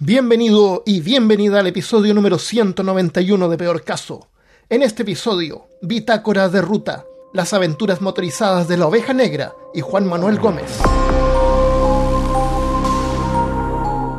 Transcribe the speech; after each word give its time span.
Bienvenido 0.00 0.84
y 0.86 1.00
bienvenida 1.00 1.58
al 1.58 1.66
episodio 1.66 2.14
número 2.14 2.38
191 2.38 3.48
de 3.48 3.58
Peor 3.58 3.82
Caso. 3.82 4.28
En 4.68 4.84
este 4.84 5.02
episodio, 5.02 5.66
Bitácora 5.82 6.48
de 6.48 6.62
Ruta, 6.62 7.04
las 7.32 7.52
aventuras 7.52 8.00
motorizadas 8.00 8.68
de 8.68 8.76
la 8.76 8.86
oveja 8.86 9.12
negra 9.12 9.56
y 9.74 9.80
Juan 9.80 10.06
Manuel 10.06 10.38
Gómez. 10.38 10.70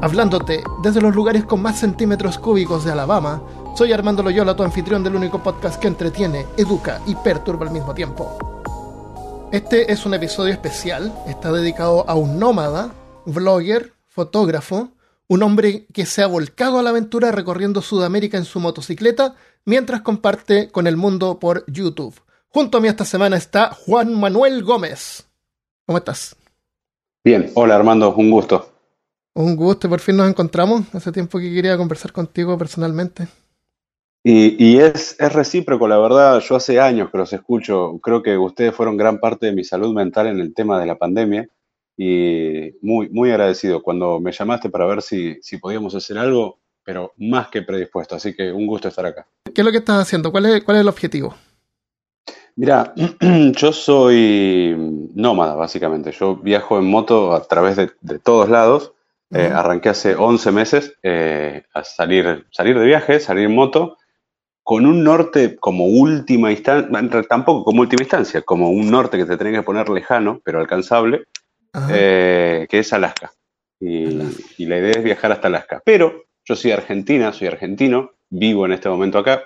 Hablándote 0.02 0.66
desde 0.84 1.00
los 1.00 1.16
lugares 1.16 1.46
con 1.46 1.62
más 1.62 1.80
centímetros 1.80 2.40
cúbicos 2.40 2.84
de 2.84 2.92
Alabama, 2.92 3.42
soy 3.78 3.94
Armando 3.94 4.22
Loyola, 4.22 4.58
tu 4.58 4.64
anfitrión 4.64 5.02
del 5.02 5.16
único 5.16 5.42
podcast 5.42 5.80
que 5.80 5.88
entretiene, 5.88 6.46
educa 6.58 7.00
y 7.08 7.16
perturba 7.16 7.66
al 7.66 7.72
mismo 7.72 7.94
tiempo. 7.94 9.48
Este 9.54 9.94
es 9.94 10.06
un 10.06 10.14
episodio 10.14 10.52
especial, 10.52 11.18
está 11.26 11.54
dedicado 11.54 12.04
a 12.06 12.16
un 12.16 12.38
nómada, 12.38 12.92
vlogger, 13.26 13.94
fotógrafo, 14.10 14.90
un 15.30 15.44
hombre 15.44 15.86
que 15.94 16.06
se 16.06 16.24
ha 16.24 16.28
volcado 16.28 16.80
a 16.80 16.84
la 16.84 16.90
aventura 16.90 17.32
recorriendo 17.32 17.82
Sudamérica 17.82 18.38
en 18.38 18.46
su 18.46 18.60
motocicleta 18.60 19.36
mientras 19.64 20.02
comparte 20.02 20.72
con 20.72 20.88
el 20.88 20.98
mundo 20.98 21.40
por 21.40 21.64
YouTube. 21.72 22.20
Junto 22.50 22.80
a 22.80 22.82
mí 22.82 22.88
esta 22.88 23.06
semana 23.06 23.38
está 23.38 23.70
Juan 23.70 24.20
Manuel 24.20 24.64
Gómez. 24.64 25.28
¿Cómo 25.86 26.00
estás? 26.00 26.36
Bien, 27.24 27.52
hola 27.54 27.76
Armando, 27.76 28.16
un 28.16 28.32
gusto. 28.32 28.74
Un 29.36 29.56
gusto, 29.56 29.88
por 29.88 30.00
fin 30.00 30.18
nos 30.18 30.28
encontramos. 30.28 30.84
Hace 30.96 31.12
tiempo 31.12 31.38
que 31.38 31.54
quería 31.54 31.78
conversar 31.78 32.12
contigo 32.12 32.58
personalmente. 32.58 33.28
Y, 34.24 34.56
y 34.64 34.80
es, 34.80 35.16
es, 35.20 35.32
recíproco, 35.32 35.88
la 35.88 36.00
verdad, 36.00 36.40
yo 36.40 36.56
hace 36.56 36.80
años 36.80 37.12
que 37.12 37.20
los 37.20 37.32
escucho, 37.32 38.00
creo 38.02 38.24
que 38.24 38.36
ustedes 38.36 38.76
fueron 38.76 38.98
gran 38.98 39.20
parte 39.20 39.46
de 39.46 39.54
mi 39.54 39.64
salud 39.64 39.94
mental 39.94 40.28
en 40.28 40.40
el 40.40 40.56
tema 40.56 40.80
de 40.80 40.88
la 40.88 40.98
pandemia 40.98 41.48
y 42.02 42.78
muy, 42.82 43.10
muy 43.10 43.30
agradecido 43.30 43.84
cuando 43.84 44.22
me 44.22 44.32
llamaste 44.32 44.70
para 44.70 44.86
ver 44.86 45.02
si, 45.02 45.38
si 45.42 45.58
podíamos 45.58 45.94
hacer 45.96 46.18
algo, 46.18 46.58
pero 46.82 47.12
más 47.18 47.50
que 47.50 47.62
predispuesto, 47.62 48.16
así 48.16 48.34
que 48.34 48.54
un 48.54 48.68
gusto 48.68 48.88
estar 48.88 49.06
acá. 49.06 49.28
¿Qué 49.54 49.60
es 49.60 49.66
lo 49.66 49.72
que 49.72 49.80
estás 49.80 50.02
haciendo? 50.02 50.32
¿Cuál 50.32 50.46
es, 50.46 50.64
cuál 50.64 50.78
es 50.78 50.82
el 50.82 50.88
objetivo? 50.88 51.36
Mira, 52.56 52.94
yo 53.52 53.74
soy 53.74 54.78
nómada, 55.14 55.56
básicamente. 55.56 56.14
Yo 56.14 56.38
viajo 56.38 56.80
en 56.80 56.86
moto 56.86 57.36
a 57.36 57.46
través 57.46 57.76
de, 57.76 57.92
de 58.00 58.18
todos 58.18 58.48
lados. 58.48 58.94
Uh 59.32 59.36
-huh. 59.36 59.42
eh, 59.42 59.52
arranqué 59.54 59.90
hace 59.90 60.16
11 60.16 60.52
meses 60.54 60.94
eh, 61.04 61.64
a 61.74 61.84
salir, 61.84 62.46
salir 62.50 62.80
de 62.80 62.86
viaje, 62.86 63.20
salir 63.20 63.44
en 63.44 63.56
moto, 63.56 63.98
con 64.64 64.86
un 64.86 65.04
norte 65.04 65.58
como 65.58 65.86
última 65.86 66.50
instancia, 66.50 67.28
tampoco 67.28 67.66
como 67.66 67.82
última 67.82 68.04
instancia, 68.04 68.42
como 68.42 68.70
un 68.70 68.90
norte 68.90 69.18
que 69.18 69.26
te 69.26 69.36
tenés 69.36 69.54
que 69.54 69.64
poner 69.64 69.90
lejano, 69.90 70.40
pero 70.46 70.60
alcanzable, 70.60 71.26
eh, 71.92 72.68
que 72.70 72.80
es 72.80 72.94
Alaska. 72.94 73.32
Y, 73.80 74.20
y, 74.58 74.66
la 74.66 74.78
idea 74.78 74.92
es 74.92 75.04
viajar 75.04 75.32
hasta 75.32 75.48
Alaska. 75.48 75.82
Pero 75.86 76.26
yo 76.44 76.56
soy 76.56 76.72
argentina, 76.72 77.32
soy 77.32 77.48
argentino, 77.48 78.12
vivo 78.30 78.66
en 78.66 78.74
este 78.74 78.90
momento 78.90 79.20
acá. 79.20 79.44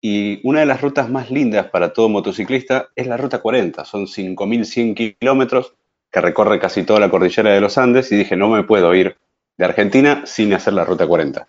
Y 0.00 0.40
una 0.46 0.60
de 0.60 0.66
las 0.66 0.82
rutas 0.82 1.08
más 1.08 1.30
lindas 1.30 1.68
para 1.70 1.92
todo 1.92 2.08
motociclista 2.08 2.88
es 2.94 3.06
la 3.06 3.16
Ruta 3.16 3.38
40. 3.40 3.84
Son 3.86 4.06
5.100 4.06 5.16
kilómetros 5.18 5.74
que 6.10 6.20
recorre 6.20 6.60
casi 6.60 6.82
toda 6.82 7.00
la 7.00 7.08
cordillera 7.08 7.52
de 7.52 7.60
los 7.60 7.78
Andes. 7.78 8.12
Y 8.12 8.16
dije, 8.16 8.36
no 8.36 8.48
me 8.48 8.64
puedo 8.64 8.94
ir 8.94 9.16
de 9.56 9.64
Argentina 9.64 10.22
sin 10.26 10.52
hacer 10.52 10.74
la 10.74 10.84
Ruta 10.84 11.06
40. 11.06 11.48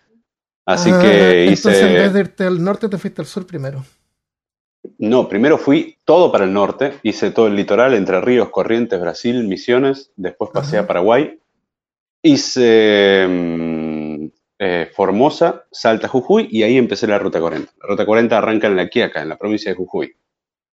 Así 0.67 0.89
ah, 0.93 0.99
que 1.01 1.45
hice... 1.45 1.69
Entonces, 1.69 1.83
en 1.83 1.93
vez 1.93 2.13
de 2.13 2.19
irte 2.21 2.43
al 2.45 2.63
norte, 2.63 2.87
te 2.87 2.97
fuiste 2.97 3.21
al 3.21 3.27
sur 3.27 3.45
primero. 3.45 3.83
No, 4.97 5.27
primero 5.29 5.57
fui 5.57 5.97
todo 6.05 6.31
para 6.31 6.45
el 6.45 6.53
norte, 6.53 6.93
hice 7.03 7.31
todo 7.31 7.47
el 7.47 7.55
litoral, 7.55 7.93
Entre 7.93 8.19
Ríos, 8.21 8.49
Corrientes, 8.49 8.99
Brasil, 8.99 9.43
Misiones, 9.47 10.11
después 10.15 10.51
pasé 10.53 10.77
a 10.77 10.87
Paraguay, 10.87 11.39
hice 12.21 13.25
mm, 13.27 14.25
eh, 14.59 14.89
Formosa, 14.93 15.65
Salta, 15.71 16.07
Jujuy 16.07 16.47
y 16.51 16.63
ahí 16.63 16.77
empecé 16.77 17.07
la 17.07 17.19
Ruta 17.19 17.39
40. 17.39 17.71
La 17.81 17.87
Ruta 17.87 18.05
40 18.05 18.37
arranca 18.37 18.67
en 18.67 18.75
La 18.75 18.89
Quiaca, 18.89 19.21
en 19.21 19.29
la 19.29 19.37
provincia 19.37 19.71
de 19.71 19.77
Jujuy. 19.77 20.15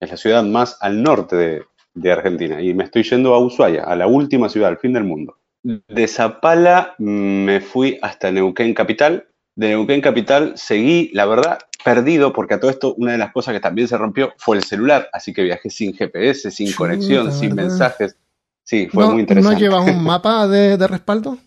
Es 0.00 0.11
la 0.11 0.16
ciudad 0.16 0.43
más 0.44 0.77
al 0.81 1.03
norte 1.03 1.37
de, 1.37 1.62
de 1.94 2.12
Argentina 2.12 2.62
y 2.62 2.75
me 2.75 2.84
estoy 2.84 3.03
yendo 3.03 3.34
a 3.34 3.41
Ushuaia, 3.41 3.84
a 3.84 3.97
la 3.97 4.06
última 4.06 4.49
ciudad, 4.49 4.71
al 4.71 4.78
fin 4.78 4.93
del 4.93 5.05
mundo. 5.05 5.38
De 5.62 6.06
Zapala 6.06 6.94
mm, 6.99 7.44
me 7.44 7.61
fui 7.61 7.99
hasta 8.03 8.31
Neuquén 8.31 8.75
Capital, 8.75 9.28
de 9.58 9.70
Neuquén 9.70 10.00
Capital 10.00 10.52
seguí, 10.54 11.10
la 11.12 11.26
verdad, 11.26 11.58
perdido, 11.84 12.32
porque 12.32 12.54
a 12.54 12.60
todo 12.60 12.70
esto 12.70 12.94
una 12.94 13.10
de 13.10 13.19
las 13.19 13.32
cosas 13.32 13.54
que 13.54 13.60
también 13.60 13.88
se 13.88 13.98
rompió 13.98 14.32
fue 14.36 14.56
el 14.56 14.62
celular, 14.62 15.08
así 15.12 15.32
que 15.32 15.42
viajé 15.42 15.69
sin 15.69 15.94
GPS, 15.94 16.52
sin 16.52 16.72
conexión, 16.72 17.32
sin 17.32 17.56
mensajes. 17.56 18.16
Sí, 18.62 18.86
fue 18.86 19.02
no, 19.02 19.12
muy 19.12 19.20
interesante. 19.22 19.54
¿No 19.54 19.60
llevas 19.60 19.84
un 19.84 20.04
mapa 20.04 20.46
de, 20.46 20.76
de 20.76 20.86
respaldo? 20.86 21.38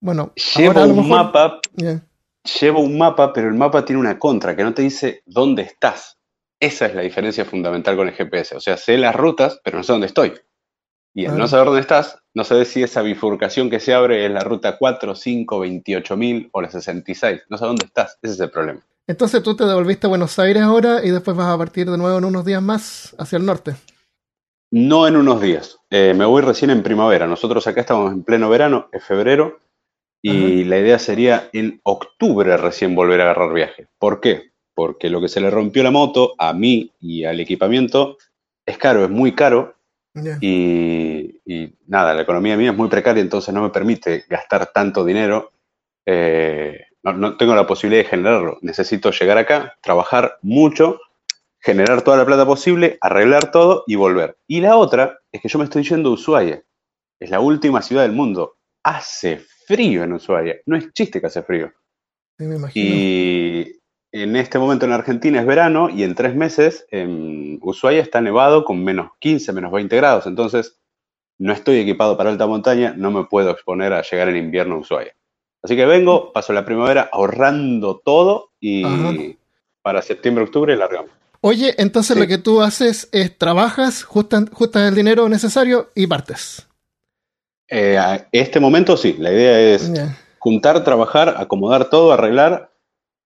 Bueno, 0.00 0.32
llevo 0.56 0.82
un 0.82 1.08
mapa, 1.08 1.60
yeah. 1.76 2.02
llevo 2.60 2.80
un 2.80 2.98
mapa, 2.98 3.32
pero 3.32 3.46
el 3.46 3.54
mapa 3.54 3.84
tiene 3.84 4.00
una 4.00 4.18
contra, 4.18 4.56
que 4.56 4.64
no 4.64 4.74
te 4.74 4.82
dice 4.82 5.22
dónde 5.26 5.62
estás. 5.62 6.18
Esa 6.58 6.86
es 6.86 6.96
la 6.96 7.02
diferencia 7.02 7.44
fundamental 7.44 7.94
con 7.94 8.08
el 8.08 8.14
GPS. 8.14 8.56
O 8.56 8.60
sea, 8.60 8.76
sé 8.76 8.98
las 8.98 9.14
rutas, 9.14 9.60
pero 9.62 9.76
no 9.76 9.84
sé 9.84 9.92
dónde 9.92 10.08
estoy. 10.08 10.32
Y 11.14 11.26
al 11.26 11.34
ah. 11.34 11.38
no 11.38 11.48
saber 11.48 11.66
dónde 11.66 11.80
estás, 11.80 12.18
no 12.34 12.44
sabes 12.44 12.68
si 12.68 12.82
esa 12.82 13.02
bifurcación 13.02 13.68
que 13.68 13.80
se 13.80 13.92
abre 13.92 14.24
es 14.24 14.30
la 14.30 14.40
ruta 14.40 14.78
4, 14.78 15.14
5, 15.14 15.66
28.000 15.66 16.48
o 16.52 16.62
la 16.62 16.70
66. 16.70 17.42
No 17.48 17.58
sabes 17.58 17.70
dónde 17.70 17.86
estás. 17.86 18.18
Ese 18.22 18.34
es 18.34 18.40
el 18.40 18.50
problema. 18.50 18.80
Entonces 19.06 19.42
tú 19.42 19.54
te 19.54 19.64
devolviste 19.64 20.06
a 20.06 20.10
Buenos 20.10 20.38
Aires 20.38 20.62
ahora 20.62 21.04
y 21.04 21.10
después 21.10 21.36
vas 21.36 21.48
a 21.48 21.58
partir 21.58 21.90
de 21.90 21.98
nuevo 21.98 22.18
en 22.18 22.24
unos 22.24 22.44
días 22.44 22.62
más 22.62 23.14
hacia 23.18 23.36
el 23.36 23.44
norte. 23.44 23.74
No 24.70 25.06
en 25.06 25.16
unos 25.16 25.42
días. 25.42 25.78
Eh, 25.90 26.14
me 26.16 26.24
voy 26.24 26.40
recién 26.40 26.70
en 26.70 26.82
primavera. 26.82 27.26
Nosotros 27.26 27.66
acá 27.66 27.82
estamos 27.82 28.10
en 28.12 28.22
pleno 28.22 28.48
verano, 28.48 28.88
es 28.92 29.04
febrero, 29.04 29.58
y 30.22 30.62
Ajá. 30.62 30.68
la 30.70 30.78
idea 30.78 30.98
sería 30.98 31.50
en 31.52 31.80
octubre 31.82 32.56
recién 32.56 32.94
volver 32.94 33.20
a 33.20 33.24
agarrar 33.24 33.52
viaje. 33.52 33.88
¿Por 33.98 34.20
qué? 34.20 34.52
Porque 34.72 35.10
lo 35.10 35.20
que 35.20 35.28
se 35.28 35.40
le 35.40 35.50
rompió 35.50 35.82
la 35.82 35.90
moto 35.90 36.34
a 36.38 36.54
mí 36.54 36.92
y 37.00 37.24
al 37.24 37.40
equipamiento 37.40 38.16
es 38.64 38.78
caro, 38.78 39.04
es 39.04 39.10
muy 39.10 39.34
caro 39.34 39.74
Yeah. 40.14 40.38
Y, 40.40 41.40
y, 41.46 41.74
nada, 41.86 42.14
la 42.14 42.22
economía 42.22 42.56
mía 42.56 42.70
es 42.70 42.76
muy 42.76 42.88
precaria, 42.88 43.22
entonces 43.22 43.54
no 43.54 43.62
me 43.62 43.70
permite 43.70 44.24
gastar 44.28 44.72
tanto 44.72 45.04
dinero. 45.04 45.52
Eh, 46.04 46.80
no, 47.02 47.12
no, 47.14 47.36
tengo 47.36 47.54
la 47.54 47.66
posibilidad 47.66 48.04
de 48.04 48.10
generarlo. 48.10 48.58
Necesito 48.62 49.10
llegar 49.10 49.38
acá, 49.38 49.76
trabajar 49.80 50.38
mucho, 50.42 51.00
generar 51.60 52.02
toda 52.02 52.18
la 52.18 52.26
plata 52.26 52.44
posible, 52.44 52.98
arreglar 53.00 53.50
todo 53.50 53.84
y 53.86 53.96
volver. 53.96 54.36
Y 54.46 54.60
la 54.60 54.76
otra 54.76 55.18
es 55.30 55.40
que 55.40 55.48
yo 55.48 55.58
me 55.58 55.64
estoy 55.64 55.82
yendo 55.84 56.10
a 56.10 56.12
Ushuaia. 56.12 56.62
Es 57.18 57.30
la 57.30 57.40
última 57.40 57.82
ciudad 57.82 58.02
del 58.02 58.12
mundo. 58.12 58.56
Hace 58.82 59.40
frío 59.66 60.02
en 60.02 60.12
Ushuaia. 60.12 60.56
No 60.66 60.76
es 60.76 60.92
chiste 60.92 61.20
que 61.20 61.28
hace 61.28 61.42
frío. 61.42 61.72
Sí, 62.36 62.44
me 62.44 62.56
imagino. 62.56 62.84
Y 62.84 63.81
en 64.12 64.36
este 64.36 64.58
momento 64.58 64.84
en 64.84 64.92
Argentina 64.92 65.40
es 65.40 65.46
verano 65.46 65.88
y 65.88 66.02
en 66.02 66.14
tres 66.14 66.34
meses 66.34 66.86
en 66.90 67.58
Ushuaia 67.62 68.02
está 68.02 68.20
nevado 68.20 68.64
con 68.64 68.84
menos 68.84 69.10
15, 69.18 69.52
menos 69.54 69.72
20 69.72 69.96
grados. 69.96 70.26
Entonces, 70.26 70.78
no 71.38 71.52
estoy 71.52 71.78
equipado 71.78 72.16
para 72.16 72.30
alta 72.30 72.46
montaña, 72.46 72.94
no 72.96 73.10
me 73.10 73.24
puedo 73.24 73.50
exponer 73.50 73.94
a 73.94 74.02
llegar 74.02 74.28
en 74.28 74.36
invierno 74.36 74.74
a 74.74 74.78
Ushuaia. 74.78 75.16
Así 75.62 75.76
que 75.76 75.86
vengo, 75.86 76.32
paso 76.32 76.52
la 76.52 76.64
primavera 76.64 77.08
ahorrando 77.10 78.02
todo 78.04 78.50
y 78.60 78.84
Ajá. 78.84 79.14
para 79.80 80.02
septiembre, 80.02 80.44
octubre 80.44 80.76
largamos. 80.76 81.10
Oye, 81.40 81.74
entonces 81.78 82.14
sí. 82.14 82.20
lo 82.20 82.28
que 82.28 82.38
tú 82.38 82.60
haces 82.60 83.08
es 83.12 83.36
trabajas, 83.36 84.04
justas, 84.04 84.44
el 84.74 84.94
dinero 84.94 85.28
necesario 85.28 85.90
y 85.94 86.06
partes. 86.06 86.68
Eh, 87.66 87.96
a 87.96 88.28
este 88.30 88.60
momento 88.60 88.96
sí, 88.96 89.16
la 89.18 89.32
idea 89.32 89.58
es 89.58 89.92
yeah. 89.92 90.18
juntar, 90.38 90.84
trabajar, 90.84 91.34
acomodar 91.38 91.88
todo, 91.88 92.12
arreglar 92.12 92.71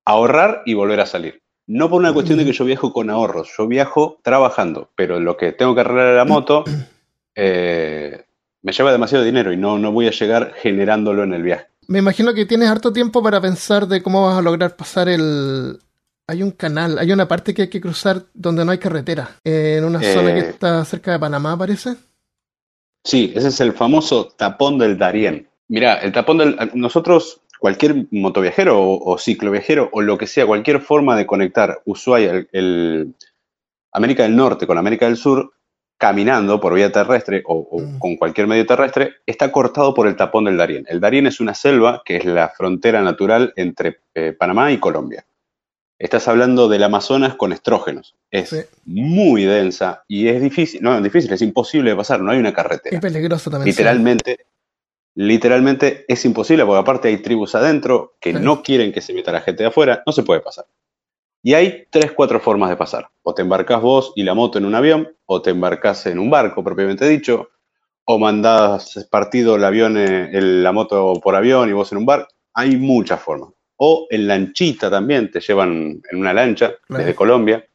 ahorrar 0.07 0.63
y 0.65 0.73
volver 0.73 1.01
a 1.01 1.07
salir. 1.07 1.43
No 1.67 1.91
por 1.91 2.01
una 2.01 2.15
cuestión 2.15 2.39
de 2.39 2.45
que 2.45 2.53
yo 2.53 2.65
viajo 2.65 2.93
con 2.93 3.11
ahorros, 3.11 3.51
yo 3.59 3.67
viajo 3.67 4.21
trabajando, 4.23 4.91
pero 4.95 5.21
lo 5.21 5.37
que 5.37 5.53
tengo 5.53 5.75
que 5.75 5.81
arreglar 5.83 6.15
la 6.15 6.25
moto 6.25 6.65
eh, 7.35 8.25
me 8.63 8.73
lleva 8.73 8.93
demasiado 8.93 9.25
dinero 9.25 9.53
y 9.53 9.57
no, 9.57 9.77
no 9.77 9.93
voy 9.93 10.07
a 10.07 10.13
llegar 10.13 10.55
generándolo 10.55 11.25
en 11.25 11.35
el 11.35 11.43
viaje. 11.43 11.67
Me 11.89 11.99
imagino 11.99 12.35
que 12.35 12.47
tienes 12.47 12.69
harto 12.69 12.93
tiempo 12.93 13.23
para 13.23 13.41
pensar 13.41 13.87
de 13.87 14.03
cómo 14.03 14.25
vas 14.27 14.39
a 14.39 14.43
lograr 14.43 14.77
pasar 14.77 15.09
el... 15.09 15.79
Hay 16.29 16.43
un 16.43 16.51
canal, 16.51 16.99
hay 16.99 17.13
una 17.13 17.29
parte 17.29 17.55
que 17.55 17.63
hay 17.63 17.69
que 17.69 17.81
cruzar 17.81 18.25
donde 18.35 18.65
no 18.65 18.73
hay 18.73 18.79
carretera, 18.79 19.39
en 19.45 19.85
una 19.85 20.01
eh... 20.01 20.13
zona 20.13 20.35
que 20.35 20.41
está 20.41 20.85
cerca 20.85 21.13
de 21.13 21.21
Panamá, 21.21 21.57
parece. 21.57 21.95
Sí, 23.05 23.33
ese 23.37 23.49
es 23.49 23.61
el 23.61 23.73
famoso 23.73 24.27
tapón 24.37 24.79
del 24.79 24.99
Darién. 24.99 25.49
Mira, 25.69 25.95
el 25.95 26.13
tapón 26.13 26.39
del... 26.39 26.57
Nosotros 26.75 27.43
cualquier 27.59 28.07
motoviajero 28.11 28.81
o, 28.81 29.13
o 29.13 29.19
cicloviajero 29.19 29.89
o 29.93 30.03
lo 30.03 30.19
que 30.19 30.27
sea, 30.27 30.47
cualquier 30.47 30.81
forma 30.81 31.17
de 31.17 31.27
conectar 31.27 31.81
Ushuaia, 31.85 32.33
el, 32.33 32.49
el, 32.53 33.15
América 33.93 34.25
del 34.25 34.37
Norte 34.37 34.67
con 34.67 34.79
América 34.79 35.07
del 35.07 35.17
Sur, 35.17 35.53
caminando 35.99 36.61
por 36.61 36.75
vía 36.75 36.93
terrestre 36.93 37.43
o, 37.47 37.57
o 37.71 37.81
mm. 37.81 37.99
con 37.99 38.17
cualquier 38.17 38.47
medio 38.47 38.67
terrestre, 38.67 39.15
está 39.25 39.51
cortado 39.51 39.95
por 39.95 40.07
el 40.07 40.17
tapón 40.17 40.45
del 40.45 40.57
Darién. 40.57 40.85
El 40.89 41.01
Darién 41.01 41.27
es 41.27 41.41
una 41.41 41.55
selva 41.55 42.03
que 42.05 42.17
es 42.17 42.25
la 42.25 42.51
frontera 42.51 43.01
natural 43.03 43.53
entre 43.57 44.01
eh, 44.15 44.35
Panamá 44.39 44.71
y 44.73 44.79
Colombia. 44.79 45.25
Estás 45.99 46.29
hablando 46.29 46.69
del 46.69 46.83
Amazonas 46.83 47.37
con 47.37 47.55
estrógenos. 47.55 48.15
Es 48.31 48.51
sí. 48.51 48.59
muy 48.85 49.45
densa 49.45 50.05
y 50.07 50.29
es 50.29 50.43
difícil, 50.43 50.83
no 50.83 50.95
es 50.95 51.03
difícil, 51.03 51.33
es 51.33 51.41
imposible 51.41 51.91
de 51.91 51.97
pasar, 51.97 52.21
no 52.21 52.33
hay 52.33 52.39
una 52.39 52.53
carretera. 52.53 52.95
Es 52.95 53.01
peligroso 53.01 53.51
también. 53.51 53.69
Literalmente, 53.69 54.41
literalmente 55.17 56.05
es 56.09 56.25
imposible, 56.25 56.65
porque 56.65 56.81
aparte 56.81 57.09
hay 57.09 57.17
tribus 57.17 57.55
adentro 57.55 58.17
que 58.21 58.35
no 58.35 58.63
quieren 58.63 58.93
que 58.93 59.01
se 59.01 59.15
meta 59.15 59.33
la 59.33 59.41
gente 59.41 59.63
de 59.63 59.71
afuera, 59.71 60.03
no 60.07 60.13
se 60.13 60.23
puede 60.23 60.41
pasar. 60.41 60.67
Y 61.43 61.55
hay 61.55 61.87
tres, 61.91 62.13
cuatro 62.13 62.39
formas 62.39 62.69
de 62.69 62.77
pasar. 62.77 63.09
O 63.23 63.35
te 63.35 63.43
embarcás 63.43 63.81
vos 63.81 64.13
y 64.15 64.25
la 64.25 64.35
moto 64.35 64.59
en 64.59 64.67
un 64.67 64.75
avión, 64.75 65.17
o 65.25 65.41
te 65.41 65.51
embarcás 65.51 66.07
en 66.07 66.19
un 66.19 66.29
barco, 66.29 66.63
propiamente 66.63 67.09
dicho, 67.09 67.49
o 68.05 68.19
mandás 68.19 69.09
partido 69.11 69.57
el 69.57 69.65
avión, 69.65 69.97
la 69.97 70.73
moto 70.73 71.15
por 71.23 71.35
avión 71.35 71.69
y 71.71 71.73
vos 71.73 71.91
en 71.93 71.99
un 71.99 72.07
barco. 72.07 72.29
Hay 72.53 72.77
muchas 72.77 73.21
formas. 73.21 73.51
O 73.77 74.07
en 74.11 74.27
lanchita 74.27 74.91
también, 74.91 75.31
te 75.31 75.41
llevan 75.41 76.01
en 76.11 76.19
una 76.19 76.35
lancha 76.35 76.75
desde 76.89 77.15
Colombia. 77.15 77.67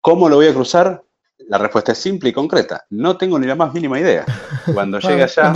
¿Cómo 0.00 0.28
lo 0.28 0.36
voy 0.36 0.48
a 0.48 0.54
cruzar? 0.54 1.02
La 1.48 1.58
respuesta 1.58 1.92
es 1.92 1.98
simple 1.98 2.30
y 2.30 2.32
concreta. 2.32 2.84
No 2.90 3.16
tengo 3.16 3.38
ni 3.38 3.46
la 3.46 3.54
más 3.54 3.72
mínima 3.72 3.98
idea. 3.98 4.26
Cuando 4.74 4.98
llegue 4.98 5.22
allá. 5.22 5.52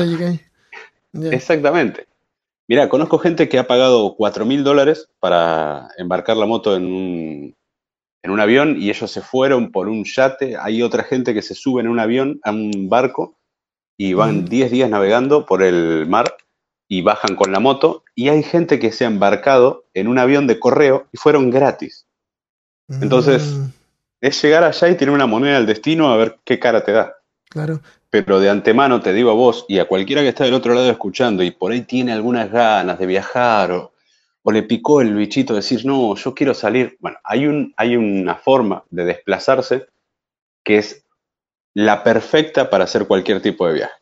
Exactamente. 1.15 2.07
Mira, 2.67 2.89
conozco 2.89 3.19
gente 3.19 3.49
que 3.49 3.59
ha 3.59 3.67
pagado 3.67 4.15
cuatro 4.17 4.45
mil 4.47 4.65
dólares 4.65 5.09
para 5.21 5.89
embarcar 5.99 6.37
la 6.37 6.47
moto 6.47 6.75
en 6.77 6.87
un, 6.87 7.57
en 8.23 8.31
un 8.31 8.41
avión 8.41 8.77
y 8.81 8.89
ellos 8.89 9.11
se 9.11 9.21
fueron 9.21 9.71
por 9.71 9.89
un 9.89 10.05
yate. 10.05 10.57
Hay 10.59 10.83
otra 10.83 11.05
gente 11.05 11.35
que 11.35 11.43
se 11.43 11.55
sube 11.55 11.83
en 11.83 11.89
un 11.89 12.01
avión, 12.01 12.41
a 12.43 12.53
un 12.53 12.89
barco, 12.89 13.37
y 13.99 14.15
van 14.15 14.47
10 14.47 14.71
días 14.71 14.91
navegando 14.91 15.47
por 15.47 15.63
el 15.63 16.07
mar 16.09 16.37
y 16.89 17.03
bajan 17.03 17.37
con 17.37 17.53
la 17.53 17.61
moto. 17.61 18.03
Y 18.15 18.29
hay 18.31 18.43
gente 18.43 18.79
que 18.79 18.93
se 18.93 19.05
ha 19.05 19.09
embarcado 19.09 19.85
en 19.93 20.09
un 20.09 20.19
avión 20.19 20.47
de 20.47 20.59
correo 20.59 21.07
y 21.13 21.19
fueron 21.19 21.51
gratis. 21.51 22.07
Entonces, 22.89 23.43
mm. 23.45 23.65
es 24.23 24.43
llegar 24.43 24.65
allá 24.65 24.89
y 24.89 24.97
tener 24.97 25.15
una 25.15 25.27
moneda 25.27 25.57
del 25.57 25.67
destino 25.67 26.13
a 26.13 26.17
ver 26.17 26.39
qué 26.45 26.59
cara 26.59 26.83
te 26.83 26.93
da. 26.93 27.15
Claro 27.51 27.81
pero 28.23 28.39
de 28.39 28.49
antemano 28.49 29.01
te 29.01 29.13
digo 29.13 29.31
a 29.31 29.35
vos 29.35 29.65
y 29.69 29.81
a 29.81 29.87
cualquiera 29.87 30.23
que 30.23 30.29
está 30.29 30.45
del 30.45 30.55
otro 30.55 30.73
lado 30.73 30.89
escuchando 30.89 31.43
y 31.43 31.51
por 31.51 31.73
ahí 31.73 31.81
tiene 31.81 32.13
algunas 32.13 32.51
ganas 32.51 32.99
de 32.99 33.07
viajar 33.07 33.73
o, 33.73 33.93
le 34.53 34.63
picó 34.63 35.01
el 35.01 35.15
bichito 35.15 35.55
de 35.55 35.61
decir, 35.61 35.87
no, 35.87 36.15
yo 36.17 36.35
quiero 36.35 36.53
salir. 36.53 36.99
Bueno, 37.01 37.17
hay, 37.25 37.47
un, 37.47 37.73
hay 37.79 37.97
una 37.97 38.37
forma 38.37 38.85
de 38.91 39.07
desplazarse 39.07 39.87
que 40.63 40.77
es 40.77 41.03
la 41.73 42.05
perfecta 42.05 42.69
para 42.69 42.85
hacer 42.85 43.07
cualquier 43.07 43.41
tipo 43.41 43.67
de 43.67 43.73
viaje. 43.73 43.95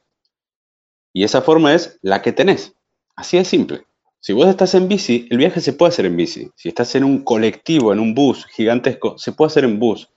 Y 1.13 1.23
esa 1.23 1.43
forma 1.43 1.75
es 1.75 1.99
la 2.03 2.23
que 2.23 2.33
tenés. 2.33 2.75
Así 3.15 3.39
de 3.39 3.45
simple. 3.45 3.87
Si 4.19 4.33
vos 4.33 4.49
estás 4.49 4.75
en 4.75 4.89
bici, 4.89 5.29
el 5.31 5.39
viaje 5.39 5.61
se 5.61 5.75
puede 5.75 5.91
hacer 5.91 6.07
en 6.07 6.17
bici. 6.17 6.51
Si 6.57 6.69
estás 6.69 6.95
en 6.97 7.05
un 7.05 7.23
colectivo, 7.23 7.93
en 7.93 8.01
un 8.01 8.13
bus 8.13 8.45
gigantesco, 8.47 9.17
se 9.19 9.33
puede 9.33 9.47
hacer 9.47 9.65
en 9.65 9.79
bus 9.79 10.12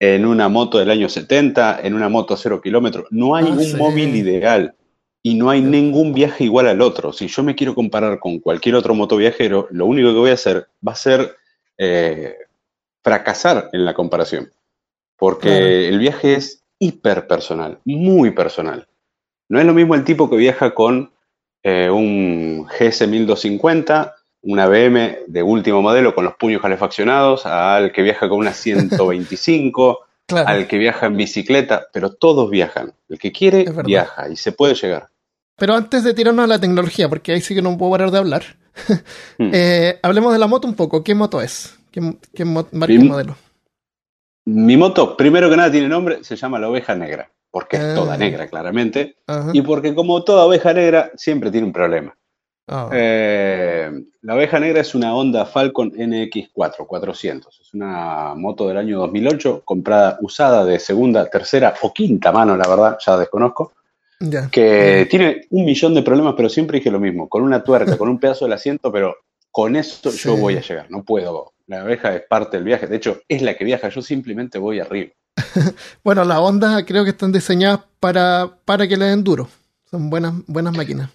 en 0.00 0.26
una 0.26 0.48
moto 0.48 0.78
del 0.78 0.90
año 0.90 1.08
70, 1.08 1.80
en 1.82 1.94
una 1.94 2.08
moto 2.08 2.34
a 2.34 2.36
cero 2.36 2.60
kilómetros. 2.60 3.06
No 3.10 3.34
hay 3.34 3.46
ah, 3.48 3.52
un 3.52 3.78
móvil 3.78 4.14
ideal 4.14 4.74
y 5.22 5.34
no 5.34 5.50
hay 5.50 5.60
ningún 5.60 6.14
viaje 6.14 6.44
igual 6.44 6.68
al 6.68 6.80
otro. 6.80 7.12
Si 7.12 7.26
yo 7.26 7.42
me 7.42 7.54
quiero 7.54 7.74
comparar 7.74 8.18
con 8.18 8.38
cualquier 8.38 8.76
otro 8.76 8.94
motoviajero, 8.94 9.66
lo 9.70 9.86
único 9.86 10.10
que 10.10 10.18
voy 10.18 10.30
a 10.30 10.34
hacer 10.34 10.68
va 10.86 10.92
a 10.92 10.96
ser 10.96 11.36
eh, 11.76 12.36
fracasar 13.02 13.70
en 13.72 13.84
la 13.84 13.94
comparación. 13.94 14.52
Porque 15.16 15.88
el 15.88 15.98
viaje 15.98 16.34
es 16.34 16.62
hiper 16.78 17.26
personal, 17.26 17.80
muy 17.84 18.30
personal. 18.30 18.86
No 19.48 19.58
es 19.58 19.66
lo 19.66 19.74
mismo 19.74 19.96
el 19.96 20.04
tipo 20.04 20.30
que 20.30 20.36
viaja 20.36 20.74
con 20.74 21.10
eh, 21.64 21.90
un 21.90 22.66
GS 22.66 23.08
1250 23.08 24.14
una 24.42 24.66
BM 24.66 25.18
de 25.26 25.42
último 25.42 25.82
modelo 25.82 26.14
con 26.14 26.24
los 26.24 26.34
puños 26.34 26.62
calefaccionados, 26.62 27.46
al 27.46 27.92
que 27.92 28.02
viaja 28.02 28.28
con 28.28 28.38
una 28.38 28.52
125, 28.52 30.00
al 30.46 30.66
que 30.66 30.78
viaja 30.78 31.06
en 31.06 31.16
bicicleta, 31.16 31.86
pero 31.92 32.12
todos 32.12 32.50
viajan. 32.50 32.92
El 33.08 33.18
que 33.18 33.32
quiere 33.32 33.66
viaja 33.84 34.28
y 34.28 34.36
se 34.36 34.52
puede 34.52 34.74
llegar. 34.74 35.08
Pero 35.56 35.74
antes 35.74 36.04
de 36.04 36.14
tirarnos 36.14 36.44
a 36.44 36.48
la 36.48 36.60
tecnología, 36.60 37.08
porque 37.08 37.32
ahí 37.32 37.40
sí 37.40 37.54
que 37.54 37.62
no 37.62 37.76
puedo 37.76 37.90
parar 37.90 38.10
de 38.10 38.18
hablar, 38.18 38.44
hmm. 39.38 39.50
eh, 39.52 39.98
hablemos 40.02 40.32
de 40.32 40.38
la 40.38 40.46
moto 40.46 40.68
un 40.68 40.74
poco. 40.74 41.02
¿Qué 41.02 41.14
moto 41.14 41.40
es? 41.40 41.76
¿Qué, 41.90 42.44
marca 42.44 42.92
y 42.92 42.98
modelo? 42.98 43.36
Mi 44.44 44.76
moto, 44.76 45.16
primero 45.16 45.50
que 45.50 45.56
nada, 45.56 45.70
tiene 45.70 45.88
nombre, 45.88 46.22
se 46.22 46.36
llama 46.36 46.58
la 46.58 46.70
oveja 46.70 46.94
negra, 46.94 47.30
porque 47.50 47.76
es 47.76 47.94
toda 47.94 48.14
ah. 48.14 48.16
negra, 48.16 48.46
claramente, 48.46 49.16
y 49.52 49.60
porque 49.62 49.94
como 49.94 50.22
toda 50.24 50.44
oveja 50.44 50.72
negra, 50.72 51.10
siempre 51.16 51.50
tiene 51.50 51.66
un 51.66 51.72
problema. 51.72 52.16
Ah. 52.68 52.90
Eh, 52.92 53.90
la 54.22 54.34
oveja 54.34 54.60
negra 54.60 54.82
es 54.82 54.94
una 54.94 55.14
Honda 55.14 55.46
Falcon 55.46 55.90
NX4 55.90 56.86
400. 56.86 57.60
Es 57.60 57.74
una 57.74 58.34
moto 58.36 58.68
del 58.68 58.76
año 58.76 58.98
2008, 58.98 59.62
comprada 59.64 60.18
usada 60.20 60.64
de 60.64 60.78
segunda, 60.78 61.28
tercera 61.30 61.74
o 61.80 61.92
quinta 61.92 62.30
mano, 62.30 62.56
la 62.56 62.68
verdad, 62.68 62.98
ya 63.04 63.16
desconozco. 63.16 63.72
Que 64.50 65.06
tiene 65.08 65.46
un 65.50 65.64
millón 65.64 65.94
de 65.94 66.02
problemas, 66.02 66.34
pero 66.36 66.48
siempre 66.48 66.78
dije 66.78 66.90
lo 66.90 67.00
mismo, 67.00 67.28
con 67.28 67.42
una 67.42 67.62
tuerca, 67.62 67.96
con 67.96 68.08
un 68.08 68.18
pedazo 68.20 68.44
del 68.44 68.52
asiento, 68.52 68.92
pero 68.92 69.16
con 69.50 69.76
esto 69.76 70.10
yo 70.10 70.36
voy 70.36 70.56
a 70.56 70.60
llegar, 70.60 70.90
no 70.90 71.04
puedo. 71.04 71.52
La 71.66 71.84
oveja 71.84 72.14
es 72.14 72.22
parte 72.28 72.56
del 72.56 72.64
viaje, 72.64 72.86
de 72.86 72.96
hecho 72.96 73.20
es 73.28 73.42
la 73.42 73.54
que 73.54 73.64
viaja, 73.64 73.88
yo 73.88 74.02
simplemente 74.02 74.58
voy 74.58 74.80
arriba. 74.80 75.12
bueno, 76.04 76.24
la 76.24 76.40
Honda 76.40 76.84
creo 76.84 77.04
que 77.04 77.10
están 77.10 77.32
diseñadas 77.32 77.80
para, 78.00 78.58
para 78.64 78.88
que 78.88 78.96
le 78.96 79.06
den 79.06 79.22
duro. 79.22 79.48
Son 79.90 80.10
buenas, 80.10 80.34
buenas 80.46 80.76
máquinas. 80.76 81.10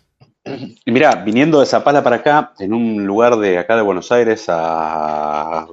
Y 0.45 0.91
mira, 0.91 1.15
viniendo 1.15 1.59
de 1.59 1.65
Zapala 1.65 2.03
para 2.03 2.17
acá, 2.17 2.53
en 2.59 2.73
un 2.73 3.05
lugar 3.05 3.37
de 3.37 3.57
acá 3.57 3.75
de 3.77 3.81
Buenos 3.81 4.11
Aires 4.11 4.45
a, 4.49 5.67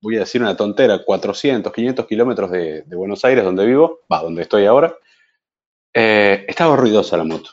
voy 0.00 0.16
a 0.16 0.20
decir 0.20 0.42
una 0.42 0.56
tontera, 0.56 1.04
400, 1.04 1.72
500 1.72 2.06
kilómetros 2.06 2.50
de, 2.50 2.82
Buenos 2.86 3.24
Aires, 3.24 3.44
donde 3.44 3.64
vivo, 3.64 4.00
va, 4.10 4.22
donde 4.22 4.42
estoy 4.42 4.66
ahora, 4.66 4.94
eh, 5.94 6.44
estaba 6.48 6.76
ruidosa 6.76 7.16
la 7.16 7.24
moto. 7.24 7.50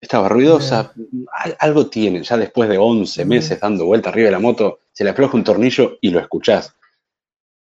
Estaba 0.00 0.28
ruidosa, 0.28 0.92
algo 1.58 1.88
tiene, 1.88 2.22
ya 2.22 2.36
después 2.36 2.68
de 2.68 2.78
11 2.78 3.24
meses 3.24 3.58
dando 3.60 3.84
vuelta 3.84 4.10
arriba 4.10 4.26
de 4.26 4.32
la 4.32 4.38
moto, 4.38 4.80
se 4.92 5.02
le 5.02 5.10
afloja 5.10 5.36
un 5.36 5.42
tornillo 5.42 5.98
y 6.00 6.10
lo 6.10 6.20
escuchás. 6.20 6.74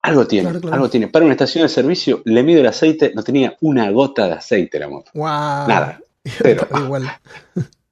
Algo 0.03 0.27
tiene, 0.27 0.51
algo 0.71 0.91
tiene. 0.91 1.09
Para 1.09 1.25
una 1.25 1.33
estación 1.33 1.63
de 1.63 1.71
servicio, 1.71 2.21
le 2.27 2.43
mido 2.43 2.61
el 2.61 2.67
aceite, 2.67 3.13
no 3.15 3.25
tenía 3.25 3.57
una 3.63 3.91
gota 3.91 4.27
de 4.27 4.35
aceite 4.35 4.79
la 4.79 4.89
moto. 4.89 5.11
Nada. 5.67 6.01
Pero, 6.43 6.69
igual. 6.79 7.11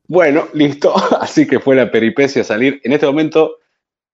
Bueno, 0.08 0.48
listo. 0.52 0.94
Así 1.20 1.46
que 1.46 1.60
fue 1.60 1.76
la 1.76 1.90
peripecia 1.90 2.44
salir. 2.44 2.80
En 2.84 2.92
este 2.92 3.06
momento 3.06 3.58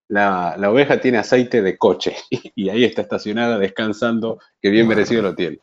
la, 0.07 0.55
oveja 0.69 0.99
tiene 0.99 1.17
aceite 1.17 1.61
de 1.61 1.77
coche 1.77 2.15
y, 2.55 2.69
ahí 2.69 2.83
está 2.83 3.01
estacionada 3.01 3.57
descansando, 3.57 4.39
que 4.61 4.69
bien 4.69 4.87
merecido 4.87 5.21
lo 5.21 5.35
tiene. 5.35 5.59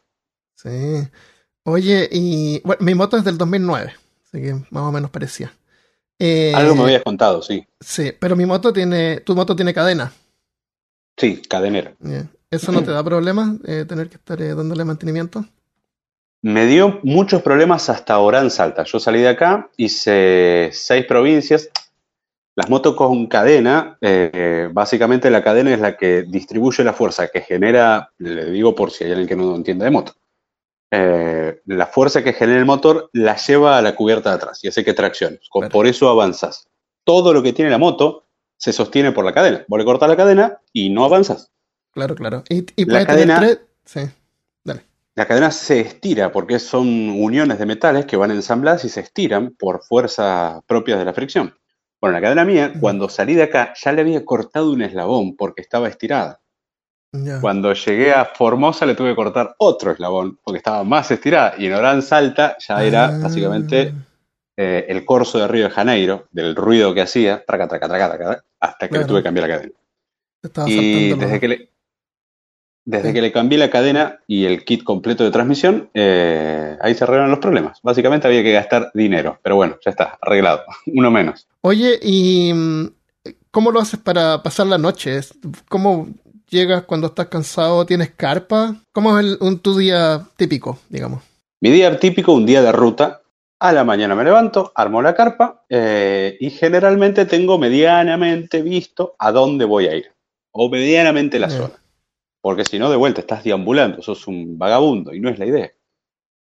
Sí. 0.56 1.08
Oye, 1.64 2.08
y 2.10 2.60
bueno, 2.64 2.84
mi 2.84 2.94
moto 2.94 3.16
es 3.16 3.24
del 3.24 3.38
2009, 3.38 3.94
así 4.24 4.42
que 4.42 4.54
más 4.70 4.82
o 4.82 4.92
menos 4.92 5.10
parecía. 5.10 5.52
Eh, 6.18 6.52
Algo 6.54 6.74
me 6.74 6.82
habías 6.82 7.02
contado, 7.02 7.42
sí. 7.42 7.66
Sí, 7.80 8.12
pero 8.18 8.36
mi 8.36 8.44
moto 8.44 8.72
tiene, 8.72 9.20
tu 9.20 9.34
moto 9.34 9.54
tiene 9.54 9.72
cadena. 9.72 10.12
Sí, 11.16 11.40
cadenera. 11.48 11.94
¿Eso 12.50 12.72
no 12.72 12.82
te 12.82 12.90
da 12.92 13.04
problemas 13.04 13.56
eh, 13.66 13.84
tener 13.86 14.08
que 14.08 14.16
estar 14.16 14.40
eh, 14.40 14.54
dándole 14.54 14.84
mantenimiento? 14.84 15.44
Me 16.42 16.66
dio 16.66 17.00
muchos 17.02 17.42
problemas 17.42 17.90
hasta 17.90 18.18
Orán 18.18 18.50
Salta. 18.50 18.84
Yo 18.84 18.98
salí 18.98 19.20
de 19.20 19.28
acá, 19.28 19.68
hice 19.76 20.70
seis 20.72 21.04
provincias. 21.04 21.68
Las 22.56 22.68
motos 22.68 22.94
con 22.94 23.26
cadena, 23.26 23.98
eh, 24.00 24.68
básicamente 24.72 25.30
la 25.30 25.42
cadena 25.42 25.72
es 25.72 25.80
la 25.80 25.96
que 25.96 26.22
distribuye 26.22 26.82
la 26.82 26.92
fuerza 26.92 27.28
que 27.28 27.42
genera, 27.42 28.10
le 28.18 28.50
digo 28.50 28.74
por 28.74 28.90
si 28.90 29.04
hay 29.04 29.10
alguien 29.10 29.28
que 29.28 29.36
no 29.36 29.54
entiende 29.54 29.84
de 29.84 29.90
moto, 29.90 30.14
eh, 30.90 31.60
la 31.66 31.86
fuerza 31.86 32.24
que 32.24 32.32
genera 32.32 32.58
el 32.58 32.66
motor 32.66 33.08
la 33.12 33.36
lleva 33.36 33.78
a 33.78 33.82
la 33.82 33.94
cubierta 33.94 34.30
de 34.30 34.36
atrás 34.36 34.64
y 34.64 34.68
hace 34.68 34.84
que 34.84 34.94
traccione. 34.94 35.38
Por 35.70 35.86
eso 35.86 36.08
avanzas. 36.08 36.68
Todo 37.04 37.32
lo 37.32 37.42
que 37.42 37.52
tiene 37.52 37.70
la 37.70 37.78
moto 37.78 38.26
se 38.56 38.72
sostiene 38.72 39.12
por 39.12 39.24
la 39.24 39.32
cadena. 39.32 39.64
Vos 39.68 39.78
le 39.78 39.84
cortas 39.84 40.08
la 40.08 40.16
cadena 40.16 40.58
y 40.72 40.90
no 40.90 41.04
avanzas. 41.04 41.50
Claro, 41.92 42.14
claro. 42.14 42.44
Y, 42.48 42.84
la 42.84 43.06
cadena, 43.06 43.58
Sí. 43.84 44.00
La 45.20 45.26
cadena 45.26 45.50
se 45.50 45.80
estira 45.80 46.32
porque 46.32 46.58
son 46.58 46.88
uniones 47.10 47.58
de 47.58 47.66
metales 47.66 48.06
que 48.06 48.16
van 48.16 48.30
ensambladas 48.30 48.86
y 48.86 48.88
se 48.88 49.00
estiran 49.00 49.50
por 49.50 49.84
fuerza 49.84 50.62
propia 50.66 50.96
de 50.96 51.04
la 51.04 51.12
fricción. 51.12 51.54
Bueno, 52.00 52.14
la 52.14 52.22
cadena 52.22 52.46
mía, 52.46 52.72
cuando 52.80 53.06
salí 53.10 53.34
de 53.34 53.42
acá, 53.42 53.74
ya 53.78 53.92
le 53.92 54.00
había 54.00 54.24
cortado 54.24 54.72
un 54.72 54.80
eslabón 54.80 55.36
porque 55.36 55.60
estaba 55.60 55.88
estirada. 55.88 56.40
Cuando 57.42 57.74
llegué 57.74 58.14
a 58.14 58.24
Formosa 58.24 58.86
le 58.86 58.94
tuve 58.94 59.10
que 59.10 59.16
cortar 59.16 59.54
otro 59.58 59.90
eslabón 59.90 60.38
porque 60.42 60.56
estaba 60.56 60.84
más 60.84 61.10
estirada. 61.10 61.52
Y 61.58 61.66
en 61.66 61.74
Orán 61.74 62.00
Salta 62.00 62.56
ya 62.58 62.82
era 62.82 63.08
ah. 63.08 63.18
básicamente 63.22 63.92
eh, 64.56 64.86
el 64.88 65.04
corso 65.04 65.38
de 65.38 65.48
Río 65.48 65.64
de 65.64 65.70
Janeiro, 65.70 66.28
del 66.30 66.56
ruido 66.56 66.94
que 66.94 67.02
hacía, 67.02 67.44
traca, 67.44 67.68
traca, 67.68 67.88
traca, 67.88 68.16
traca 68.16 68.44
hasta 68.58 68.88
que 68.88 68.96
le 68.96 69.04
tuve 69.04 69.18
que 69.18 69.24
cambiar 69.24 69.48
la 69.50 69.54
cadena. 69.54 70.66
y 70.66 71.12
desde 71.12 71.38
que 71.38 71.48
le, 71.48 71.70
desde 72.84 73.12
que 73.12 73.22
le 73.22 73.32
cambié 73.32 73.58
la 73.58 73.70
cadena 73.70 74.20
y 74.26 74.44
el 74.44 74.64
kit 74.64 74.82
completo 74.82 75.24
de 75.24 75.30
transmisión, 75.30 75.90
eh, 75.94 76.76
ahí 76.80 76.94
se 76.94 77.04
arreglaron 77.04 77.30
los 77.30 77.40
problemas. 77.40 77.78
Básicamente 77.82 78.26
había 78.26 78.42
que 78.42 78.52
gastar 78.52 78.90
dinero, 78.94 79.38
pero 79.42 79.56
bueno, 79.56 79.76
ya 79.84 79.90
está, 79.90 80.18
arreglado, 80.20 80.62
uno 80.86 81.10
menos. 81.10 81.46
Oye, 81.62 81.98
¿y 82.02 82.52
mm, 82.52 82.86
cómo 83.50 83.70
lo 83.70 83.80
haces 83.80 84.00
para 84.00 84.42
pasar 84.42 84.66
la 84.66 84.78
noche? 84.78 85.20
¿Cómo 85.68 86.08
llegas 86.48 86.82
cuando 86.84 87.08
estás 87.08 87.26
cansado? 87.26 87.86
¿Tienes 87.86 88.10
carpa? 88.10 88.76
¿Cómo 88.92 89.18
es 89.18 89.36
un, 89.40 89.58
tu 89.58 89.76
día 89.76 90.26
típico, 90.36 90.78
digamos? 90.88 91.22
Mi 91.60 91.70
día 91.70 91.98
típico, 91.98 92.32
un 92.32 92.46
día 92.46 92.62
de 92.62 92.72
ruta, 92.72 93.20
A 93.62 93.72
la 93.72 93.84
mañana 93.84 94.14
me 94.14 94.24
levanto, 94.24 94.72
armo 94.74 95.02
la 95.02 95.14
carpa 95.14 95.64
eh, 95.68 96.38
y 96.40 96.48
generalmente 96.48 97.26
tengo 97.26 97.58
medianamente 97.58 98.62
visto 98.62 99.14
a 99.18 99.32
dónde 99.32 99.66
voy 99.66 99.86
a 99.86 99.94
ir. 99.94 100.06
O 100.52 100.70
medianamente 100.70 101.38
la 101.38 101.50
zona. 101.50 101.79
Porque 102.40 102.64
si 102.64 102.78
no, 102.78 102.90
de 102.90 102.96
vuelta 102.96 103.20
estás 103.20 103.44
deambulando, 103.44 104.02
sos 104.02 104.26
un 104.26 104.58
vagabundo 104.58 105.12
y 105.14 105.20
no 105.20 105.28
es 105.28 105.38
la 105.38 105.46
idea. 105.46 105.70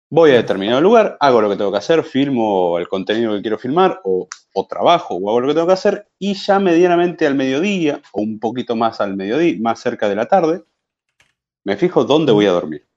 Voy 0.09 0.31
a 0.31 0.35
determinado 0.35 0.81
lugar, 0.81 1.17
hago 1.19 1.41
lo 1.41 1.49
que 1.49 1.57
tengo 1.57 1.71
que 1.71 1.79
hacer, 1.79 2.03
filmo 2.03 2.77
el 2.79 2.87
contenido 2.87 3.33
que 3.33 3.41
quiero 3.41 3.57
filmar 3.57 4.01
o, 4.03 4.27
trabajo 4.69 5.15
o 5.15 5.29
hago 5.29 5.41
lo 5.41 5.47
que 5.47 5.53
tengo 5.53 5.67
que 5.67 5.73
hacer 5.73 6.07
y 6.17 6.33
ya 6.33 6.59
medianamente 6.59 7.27
al 7.27 7.35
mediodía 7.35 8.01
o 8.13 8.21
un 8.21 8.39
poquito 8.39 8.75
más 8.75 9.01
al 9.01 9.15
mediodía, 9.15 9.57
más 9.59 9.79
cerca 9.79 10.07
de 10.07 10.15
la 10.15 10.27
tarde, 10.27 10.63
me 11.63 11.75
fijo 11.75 12.05
dónde 12.05 12.31
voy 12.31 12.45
a 12.45 12.51
dormir. 12.51 12.87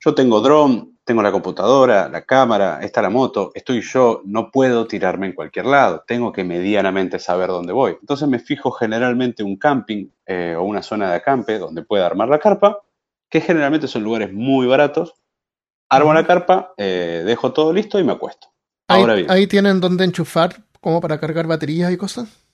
Yo 0.00 0.14
tengo 0.14 0.40
dron, 0.40 0.97
tengo 1.08 1.22
la 1.22 1.32
computadora, 1.32 2.06
la 2.10 2.26
cámara, 2.26 2.80
está 2.82 3.00
la 3.00 3.08
moto, 3.08 3.50
estoy 3.54 3.80
yo, 3.80 4.20
no 4.26 4.50
puedo 4.50 4.86
tirarme 4.86 5.26
en 5.26 5.32
cualquier 5.32 5.64
lado, 5.64 6.04
tengo 6.06 6.32
que 6.32 6.44
medianamente 6.44 7.18
saber 7.18 7.48
dónde 7.48 7.72
voy. 7.72 7.96
Entonces 7.98 8.28
me 8.28 8.38
fijo 8.38 8.70
generalmente 8.70 9.42
un 9.42 9.56
camping 9.56 10.10
eh, 10.26 10.54
o 10.54 10.64
una 10.64 10.82
zona 10.82 11.08
de 11.08 11.16
acampe 11.16 11.58
donde 11.58 11.82
pueda 11.82 12.04
armar 12.04 12.28
la 12.28 12.38
carpa, 12.38 12.82
que 13.30 13.40
generalmente 13.40 13.88
son 13.88 14.04
lugares 14.04 14.32
muy 14.34 14.66
baratos 14.66 15.14
Armo 15.90 16.12
la 16.12 16.26
carpa, 16.26 16.74
eh, 16.76 17.22
dejo 17.24 17.52
todo 17.52 17.72
listo 17.72 17.98
y 17.98 18.04
me 18.04 18.12
acuesto. 18.12 18.48
Ahora 18.88 19.14
bien. 19.14 19.30
¿Ahí 19.30 19.46
tienen 19.46 19.80
donde 19.80 20.04
enchufar 20.04 20.56
como 20.80 21.00
para 21.00 21.18
cargar 21.18 21.46
baterías 21.46 21.90
y 21.90 21.96
cosas? 21.96 22.44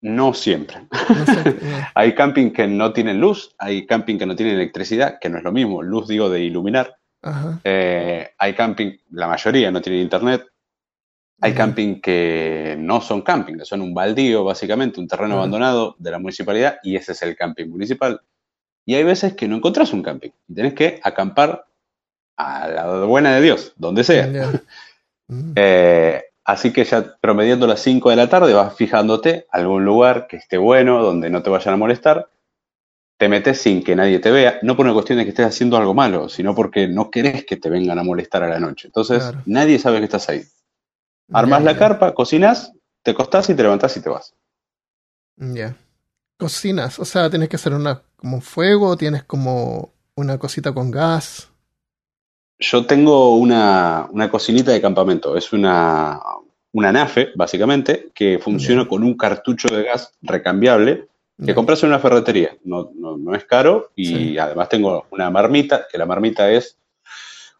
No 0.00 0.32
siempre. 0.32 0.88
hay 1.94 2.14
camping 2.14 2.52
que 2.52 2.66
no 2.66 2.94
tienen 2.94 3.20
luz, 3.20 3.54
hay 3.58 3.86
camping 3.86 4.16
que 4.16 4.24
no 4.24 4.34
tienen 4.34 4.54
electricidad, 4.54 5.18
que 5.20 5.28
no 5.28 5.36
es 5.36 5.44
lo 5.44 5.52
mismo, 5.52 5.82
luz 5.82 6.08
digo 6.08 6.30
de 6.30 6.42
iluminar. 6.42 6.96
Eh, 7.64 8.30
hay 8.38 8.54
camping, 8.54 8.96
la 9.10 9.28
mayoría 9.28 9.70
no 9.70 9.80
tienen 9.80 10.02
internet. 10.02 10.46
Hay 11.40 11.52
camping 11.52 12.00
que 12.00 12.74
no 12.78 13.00
son 13.00 13.20
camping, 13.22 13.58
que 13.58 13.64
son 13.64 13.82
un 13.82 13.92
baldío, 13.92 14.44
básicamente, 14.44 15.00
un 15.00 15.08
terreno 15.08 15.36
abandonado 15.36 15.94
de 15.98 16.10
la 16.10 16.18
municipalidad, 16.18 16.78
y 16.82 16.96
ese 16.96 17.12
es 17.12 17.22
el 17.22 17.36
camping 17.36 17.66
municipal. 17.66 18.20
Y 18.86 18.94
hay 18.94 19.04
veces 19.04 19.34
que 19.34 19.48
no 19.48 19.56
encontrás 19.56 19.92
un 19.92 20.02
camping 20.02 20.30
y 20.48 20.54
tenés 20.54 20.74
que 20.74 21.00
acampar 21.02 21.66
a 22.36 22.68
la 22.68 23.04
buena 23.04 23.34
de 23.34 23.40
Dios, 23.40 23.72
donde 23.76 24.04
sea. 24.04 24.28
Eh, 25.56 26.22
así 26.44 26.70
que 26.70 26.84
ya 26.84 27.16
promediando 27.18 27.66
las 27.66 27.80
5 27.80 28.10
de 28.10 28.16
la 28.16 28.28
tarde 28.28 28.52
vas 28.52 28.76
fijándote 28.76 29.46
algún 29.50 29.82
lugar 29.82 30.26
que 30.26 30.36
esté 30.36 30.58
bueno, 30.58 31.02
donde 31.02 31.30
no 31.30 31.42
te 31.42 31.48
vayan 31.48 31.72
a 31.72 31.78
molestar. 31.78 32.28
Te 33.24 33.28
metes 33.30 33.62
sin 33.62 33.82
que 33.82 33.96
nadie 33.96 34.18
te 34.18 34.30
vea, 34.30 34.58
no 34.60 34.76
por 34.76 34.84
una 34.84 34.92
cuestión 34.92 35.16
de 35.16 35.24
que 35.24 35.30
estés 35.30 35.46
haciendo 35.46 35.78
algo 35.78 35.94
malo, 35.94 36.28
sino 36.28 36.54
porque 36.54 36.86
no 36.88 37.10
querés 37.10 37.46
que 37.46 37.56
te 37.56 37.70
vengan 37.70 37.98
a 37.98 38.02
molestar 38.02 38.42
a 38.42 38.48
la 38.48 38.60
noche. 38.60 38.88
Entonces, 38.88 39.32
nadie 39.46 39.78
sabe 39.78 39.96
que 40.00 40.04
estás 40.04 40.28
ahí. 40.28 40.42
Armas 41.32 41.64
la 41.64 41.74
carpa, 41.74 42.12
cocinas, 42.12 42.72
te 43.02 43.14
costás 43.14 43.48
y 43.48 43.54
te 43.54 43.62
levantás 43.62 43.96
y 43.96 44.02
te 44.02 44.10
vas. 44.10 44.34
Ya. 45.38 45.74
Cocinas, 46.36 46.98
o 46.98 47.06
sea, 47.06 47.30
tienes 47.30 47.48
que 47.48 47.56
hacer 47.56 47.72
una 47.72 48.02
como 48.16 48.42
fuego, 48.42 48.94
tienes 48.98 49.24
como 49.24 49.94
una 50.16 50.36
cosita 50.36 50.74
con 50.74 50.90
gas. 50.90 51.50
Yo 52.58 52.84
tengo 52.84 53.36
una, 53.36 54.06
cocinita 54.30 54.70
de 54.70 54.82
campamento. 54.82 55.34
Es 55.34 55.50
una, 55.54 56.20
una 56.72 56.92
NAFE, 56.92 57.30
básicamente, 57.36 58.10
que 58.14 58.38
funciona 58.38 58.86
con 58.86 59.02
un 59.02 59.16
cartucho 59.16 59.74
de 59.74 59.84
gas 59.84 60.12
recambiable 60.20 61.08
que 61.44 61.54
compras 61.54 61.82
en 61.82 61.88
una 61.88 61.98
ferretería. 61.98 62.56
No, 62.64 62.90
no, 62.94 63.34
es 63.34 63.44
caro 63.44 63.90
y 63.96 64.38
además 64.38 64.68
tengo 64.68 65.06
una 65.10 65.30
marmita, 65.30 65.86
que 65.90 65.98
la 65.98 66.06
marmita 66.06 66.50
es 66.50 66.78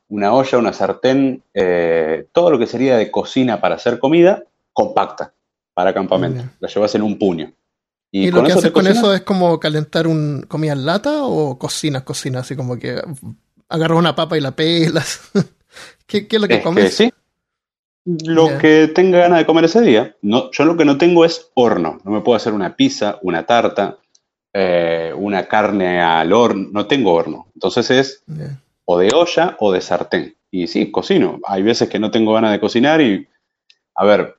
una 0.09 0.33
olla, 0.33 0.59
una 0.59 0.73
sartén, 0.73 1.43
eh, 1.55 2.27
todo 2.33 2.51
lo 2.51 2.59
que 2.59 2.67
sería 2.67 2.97
de 2.97 3.11
cocina 3.11 3.61
para 3.61 3.77
hacer 3.77 3.99
comida, 3.99 4.45
compacta 4.73 5.33
para 5.73 5.93
campamento. 5.93 6.45
La 6.61 6.69
llevas 6.69 6.95
en 6.95 7.03
un 7.03 7.19
puño. 7.19 7.53
¿Y, 8.11 8.31
lo 8.31 8.45
que 8.45 8.53
haces 8.53 8.71
con 8.71 8.87
eso 8.87 9.13
es 9.13 9.23
como 9.23 9.59
calentar 9.59 10.07
un 10.07 10.45
comida 10.47 10.73
en 10.73 10.87
lata 10.87 11.25
o 11.25 11.59
cocinas, 11.59 12.05
cocinas, 12.05 12.43
así 12.43 12.55
como 12.55 12.79
que 12.79 13.03
agarras 13.69 13.99
una 13.99 14.15
papa 14.15 14.39
y 14.39 14.41
la 14.41 14.53
pelas. 14.53 15.21
¿Qué, 16.07 16.29
es 16.31 16.41
lo 16.41 16.47
que 16.47 16.63
comes? 16.63 16.95
sí. 16.95 17.11
Lo 18.05 18.59
que 18.59 18.89
tenga 18.89 19.19
ganas 19.19 19.39
de 19.39 19.47
comer 19.47 19.65
ese 19.65 19.81
día. 19.81 20.15
No, 20.21 20.51
yo 20.51 20.65
lo 20.65 20.77
que 20.77 20.85
no 20.85 20.99
tengo 20.99 21.25
es 21.25 21.51
horno. 21.55 22.01
No 22.05 22.11
me 22.11 22.21
puedo 22.21 22.37
hacer 22.37 22.53
una 22.53 22.77
pizza, 22.77 23.19
una 23.23 23.47
tarta, 23.47 23.99
eh, 24.53 25.13
una 25.17 25.47
carne 25.47 26.01
al 26.01 26.33
horno. 26.33 26.69
No 26.71 26.87
tengo 26.87 27.15
horno. 27.15 27.47
Entonces 27.55 27.91
es 27.91 28.25
o 28.85 28.99
de 28.99 29.11
olla 29.15 29.57
o 29.59 29.73
de 29.73 29.81
sartén. 29.81 30.37
Y 30.51 30.67
sí, 30.67 30.91
cocino. 30.91 31.41
Hay 31.45 31.63
veces 31.63 31.89
que 31.89 31.99
no 31.99 32.11
tengo 32.11 32.35
ganas 32.35 32.53
de 32.53 32.61
cocinar 32.61 33.01
y, 33.01 33.27
a 33.95 34.05
ver, 34.05 34.37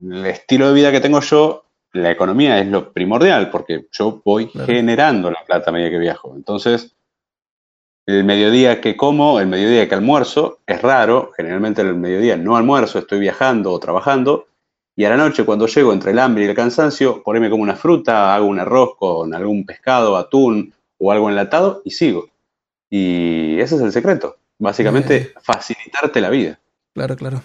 el 0.00 0.26
estilo 0.26 0.68
de 0.68 0.74
vida 0.74 0.92
que 0.92 1.00
tengo 1.00 1.20
yo, 1.20 1.64
la 1.92 2.10
economía 2.10 2.58
es 2.58 2.66
lo 2.66 2.92
primordial 2.92 3.50
porque 3.50 3.86
yo 3.92 4.20
voy 4.24 4.48
generando 4.66 5.30
la 5.30 5.44
plata 5.44 5.70
a 5.70 5.72
medida 5.72 5.90
que 5.90 5.98
viajo. 5.98 6.34
Entonces, 6.34 6.94
el 8.06 8.24
mediodía 8.24 8.80
que 8.80 8.96
como, 8.96 9.40
el 9.40 9.46
mediodía 9.46 9.88
que 9.88 9.94
almuerzo, 9.94 10.60
es 10.66 10.80
raro, 10.82 11.32
generalmente 11.36 11.82
el 11.82 11.94
mediodía 11.94 12.36
no 12.36 12.56
almuerzo, 12.56 12.98
estoy 12.98 13.18
viajando 13.18 13.72
o 13.72 13.80
trabajando, 13.80 14.46
y 14.96 15.04
a 15.04 15.10
la 15.10 15.16
noche 15.16 15.44
cuando 15.44 15.66
llego 15.66 15.92
entre 15.92 16.12
el 16.12 16.18
hambre 16.18 16.44
y 16.44 16.48
el 16.48 16.54
cansancio, 16.54 17.22
por 17.22 17.34
ahí 17.34 17.40
me 17.40 17.50
como 17.50 17.62
una 17.62 17.76
fruta, 17.76 18.34
hago 18.34 18.46
un 18.46 18.60
arroz 18.60 18.96
con 18.96 19.34
algún 19.34 19.66
pescado, 19.66 20.16
atún 20.16 20.72
o 20.98 21.10
algo 21.10 21.28
enlatado 21.28 21.82
y 21.84 21.90
sigo. 21.90 22.28
Y 22.90 23.58
ese 23.58 23.74
es 23.76 23.80
el 23.80 23.92
secreto, 23.92 24.36
básicamente 24.58 25.32
facilitarte 25.42 26.20
la 26.20 26.30
vida. 26.30 26.60
Claro, 26.92 27.16
claro. 27.16 27.42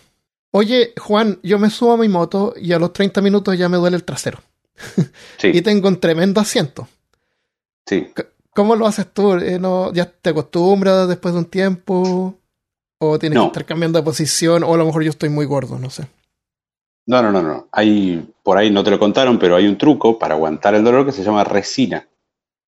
Oye, 0.52 0.94
Juan, 1.00 1.40
yo 1.42 1.58
me 1.58 1.70
subo 1.70 1.94
a 1.94 1.98
mi 1.98 2.08
moto 2.08 2.54
y 2.56 2.74
a 2.74 2.80
los 2.80 2.94
30 2.94 3.22
minutos 3.22 3.58
ya 3.58 3.68
me 3.70 3.78
duele 3.78 3.96
el 3.96 4.04
trasero. 4.04 4.40
Sí. 5.38 5.48
y 5.54 5.62
tengo 5.62 5.88
un 5.88 6.00
tremendo 6.00 6.40
asiento. 6.40 6.88
Sí. 7.88 8.08
¿Cómo 8.60 8.76
lo 8.76 8.88
haces 8.88 9.08
tú? 9.14 9.36
Eh, 9.36 9.58
no, 9.58 9.94
¿Ya 9.94 10.04
te 10.06 10.32
acostumbras 10.32 11.08
después 11.08 11.34
de 11.34 11.40
un 11.40 11.46
tiempo? 11.46 12.36
¿O 12.98 13.18
tienes 13.18 13.40
que 13.40 13.46
estar 13.46 13.64
cambiando 13.64 13.98
de 13.98 14.04
posición? 14.04 14.64
O 14.64 14.74
a 14.74 14.78
lo 14.78 14.86
mejor 14.86 15.02
yo 15.02 15.12
estoy 15.12 15.30
muy 15.30 15.46
gordo, 15.46 15.80
no 15.80 15.90
sé. 15.90 16.10
No, 17.06 17.22
no, 17.22 17.32
no, 17.32 17.42
no. 17.42 17.70
Hay, 17.72 18.30
por 18.44 18.58
ahí 18.58 18.70
no 18.70 18.84
te 18.84 18.92
lo 18.92 19.00
contaron, 19.00 19.40
pero 19.40 19.56
hay 19.56 19.66
un 19.66 19.78
truco 19.78 20.20
para 20.20 20.36
aguantar 20.36 20.76
el 20.76 20.84
dolor 20.84 21.06
que 21.06 21.14
se 21.14 21.24
llama 21.24 21.46
resina. 21.46 22.10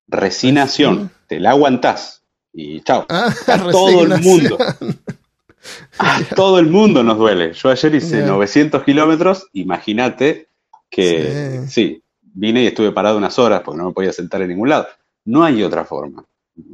Resinación. 0.08 1.10
Te 1.26 1.38
la 1.38 1.50
aguantás. 1.50 2.22
Y 2.54 2.80
chao. 2.80 3.04
Ah, 3.10 3.30
a 3.48 3.58
todo 3.70 4.04
el 4.04 4.18
mundo. 4.22 4.56
A 5.98 6.22
todo 6.34 6.58
el 6.58 6.68
mundo 6.68 7.02
nos 7.02 7.18
duele. 7.18 7.52
Yo 7.52 7.68
ayer 7.68 7.94
hice 7.94 8.22
900 8.22 8.82
kilómetros. 8.82 9.46
Imagínate 9.52 10.48
que 10.88 11.66
sí, 11.68 12.02
vine 12.22 12.62
y 12.62 12.66
estuve 12.68 12.92
parado 12.92 13.18
unas 13.18 13.38
horas 13.38 13.60
porque 13.62 13.76
no 13.76 13.88
me 13.88 13.92
podía 13.92 14.12
sentar 14.14 14.40
en 14.40 14.48
ningún 14.48 14.70
lado. 14.70 14.88
No 15.24 15.44
hay 15.44 15.62
otra 15.62 15.84
forma. 15.84 16.24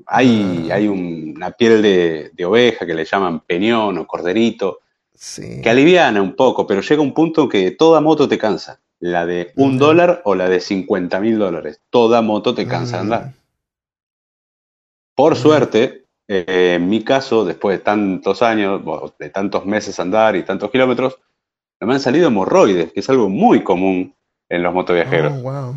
Hay, 0.07 0.69
ah. 0.71 0.75
hay 0.75 0.88
una 0.88 1.50
piel 1.52 1.83
de, 1.83 2.45
oveja 2.45 2.87
que 2.87 2.95
le 2.95 3.05
llaman 3.05 3.40
peñón 3.40 3.99
o 3.99 4.07
corderito, 4.07 4.81
que 5.37 5.69
aliviana 5.69 6.23
un 6.23 6.35
poco, 6.35 6.67
pero 6.67 6.81
llega 6.81 7.02
un 7.02 7.12
punto 7.12 7.49
que 7.49 7.73
toda 7.73 8.00
moto 8.00 8.28
te 8.28 8.38
cansa. 8.38 8.81
La 9.00 9.26
de 9.26 9.52
un 9.57 9.78
dólar 9.78 10.23
o 10.25 10.35
la 10.35 10.49
de 10.49 10.61
50 10.61 11.21
mil 11.21 11.38
dólares. 11.38 11.81
Toda 11.88 12.21
moto 12.21 12.55
te 12.55 12.67
cansa 12.67 12.97
de 12.97 13.02
andar. 13.02 13.33
Por 15.14 15.37
suerte, 15.37 16.07
eh, 16.26 16.75
en 16.76 16.88
mi 16.88 17.05
caso, 17.05 17.45
después 17.45 17.78
de 17.78 17.85
tantos 17.85 18.43
años, 18.43 18.83
de 19.19 19.31
tantos 19.31 19.67
meses 19.67 19.99
andar 20.00 20.37
y 20.37 20.43
tantos 20.43 20.71
kilómetros, 20.71 21.19
me 21.81 21.95
han 21.95 22.00
salido 22.00 22.28
hemorroides, 22.28 22.93
que 22.93 23.00
es 23.00 23.09
algo 23.09 23.28
muy 23.28 23.62
común 23.62 24.14
en 24.49 24.62
los 24.62 24.75
motoviajeros. 24.75 25.33
Oh, 25.37 25.43
wow. 25.43 25.76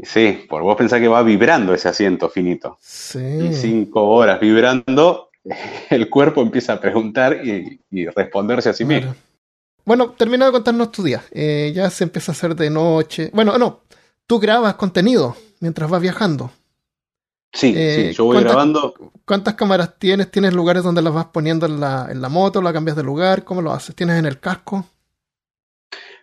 Sí, 0.00 0.46
por 0.48 0.62
vos 0.62 0.76
pensás 0.76 1.00
que 1.00 1.08
va 1.08 1.22
vibrando 1.22 1.74
ese 1.74 1.88
asiento 1.88 2.28
finito. 2.28 2.78
Sí. 2.80 3.18
Y 3.18 3.54
cinco 3.54 4.08
horas 4.08 4.40
vibrando, 4.40 5.30
el 5.90 6.08
cuerpo 6.08 6.40
empieza 6.40 6.74
a 6.74 6.80
preguntar 6.80 7.40
y, 7.44 8.06
responderse 8.06 8.70
a 8.70 8.72
sí 8.72 8.84
mismo. 8.84 9.14
Bueno, 9.84 10.10
termina 10.10 10.46
de 10.46 10.52
contarnos 10.52 10.92
tu 10.92 11.02
día. 11.02 11.22
Eh, 11.32 11.72
ya 11.74 11.90
se 11.90 12.04
empieza 12.04 12.32
a 12.32 12.34
hacer 12.34 12.54
de 12.54 12.70
noche. 12.70 13.30
Bueno, 13.34 13.58
no, 13.58 13.80
tú 14.26 14.38
grabas 14.38 14.74
contenido 14.74 15.36
mientras 15.60 15.90
vas 15.90 16.00
viajando. 16.00 16.50
Sí, 17.52 17.74
eh, 17.76 18.08
sí, 18.08 18.16
yo 18.16 18.24
voy 18.24 18.42
grabando. 18.42 18.94
¿Cuántas 19.26 19.54
cámaras 19.54 19.98
tienes? 19.98 20.30
¿Tienes 20.30 20.54
lugares 20.54 20.82
donde 20.82 21.02
las 21.02 21.12
vas 21.12 21.26
poniendo 21.26 21.66
en 21.66 21.80
la, 21.80 22.08
en 22.10 22.22
la 22.22 22.30
moto? 22.30 22.62
¿La 22.62 22.72
cambias 22.72 22.96
de 22.96 23.02
lugar? 23.02 23.44
¿Cómo 23.44 23.60
lo 23.60 23.72
haces? 23.72 23.94
¿Tienes 23.94 24.18
en 24.18 24.24
el 24.24 24.40
casco? 24.40 24.86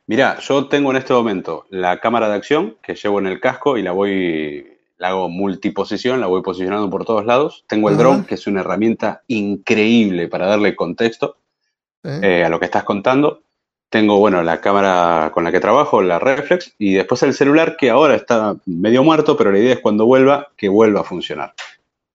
Mirá, 0.10 0.40
yo 0.40 0.66
tengo 0.66 0.90
en 0.90 0.98
este 0.98 1.14
momento 1.14 1.68
la 1.70 2.00
cámara 2.00 2.28
de 2.30 2.34
acción 2.34 2.78
que 2.82 2.96
llevo 2.96 3.20
en 3.20 3.28
el 3.28 3.40
casco 3.40 3.78
y 3.78 3.84
la 3.84 3.92
voy, 3.92 4.66
la 4.98 5.10
hago 5.10 5.30
multiposición, 5.30 6.20
la 6.20 6.26
voy 6.26 6.42
posicionando 6.42 6.90
por 6.90 7.06
todos 7.06 7.28
lados. 7.28 7.64
Tengo 7.68 7.90
el 7.90 7.98
drone, 7.98 8.26
que 8.26 8.34
es 8.34 8.48
una 8.48 8.62
herramienta 8.62 9.22
increíble 9.28 10.28
para 10.28 10.48
darle 10.48 10.76
contexto 10.76 11.38
eh, 12.04 12.44
a 12.44 12.50
lo 12.50 12.60
que 12.60 12.66
estás 12.66 12.86
contando. 12.86 13.44
Tengo, 13.90 14.18
bueno, 14.18 14.42
la 14.42 14.60
cámara 14.62 15.30
con 15.32 15.44
la 15.44 15.52
que 15.52 15.60
trabajo, 15.60 16.02
la 16.02 16.18
reflex, 16.18 16.74
y 16.80 16.96
después 16.96 17.22
el 17.22 17.36
celular 17.36 17.78
que 17.78 17.92
ahora 17.92 18.16
está 18.16 18.56
medio 18.66 19.04
muerto, 19.04 19.38
pero 19.38 19.52
la 19.52 19.60
idea 19.60 19.74
es 19.74 19.80
cuando 19.80 20.08
vuelva, 20.08 20.48
que 20.58 20.70
vuelva 20.70 21.02
a 21.02 21.04
funcionar. 21.04 21.54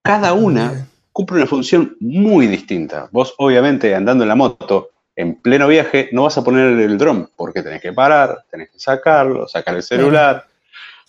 Cada 0.01 0.33
una 0.33 0.85
cumple 1.13 1.37
una 1.37 1.47
función 1.47 1.95
muy 2.01 2.47
distinta. 2.47 3.07
Vos, 3.13 3.35
obviamente, 3.37 3.95
andando 3.95 4.25
en 4.25 4.27
la 4.27 4.35
moto, 4.35 4.89
en 5.15 5.35
pleno 5.35 5.67
viaje, 5.67 6.09
no 6.11 6.23
vas 6.23 6.37
a 6.37 6.43
poner 6.43 6.79
el 6.79 6.97
dron 6.97 7.29
porque 7.35 7.63
tenés 7.63 7.81
que 7.81 7.93
parar, 7.93 8.43
tenés 8.49 8.69
que 8.69 8.79
sacarlo, 8.79 9.47
sacar 9.47 9.75
el 9.75 9.83
celular, 9.83 10.45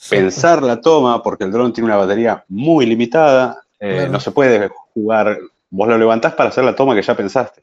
pensar 0.08 0.62
la 0.62 0.80
toma, 0.80 1.22
porque 1.22 1.44
el 1.44 1.50
dron 1.50 1.72
tiene 1.72 1.86
una 1.86 1.96
batería 1.96 2.44
muy 2.48 2.86
limitada, 2.86 3.62
eh, 3.80 4.08
no 4.10 4.20
se 4.20 4.30
puede 4.30 4.68
jugar, 4.94 5.38
vos 5.70 5.88
lo 5.88 5.98
levantás 5.98 6.34
para 6.34 6.50
hacer 6.50 6.64
la 6.64 6.76
toma 6.76 6.94
que 6.94 7.02
ya 7.02 7.16
pensaste. 7.16 7.62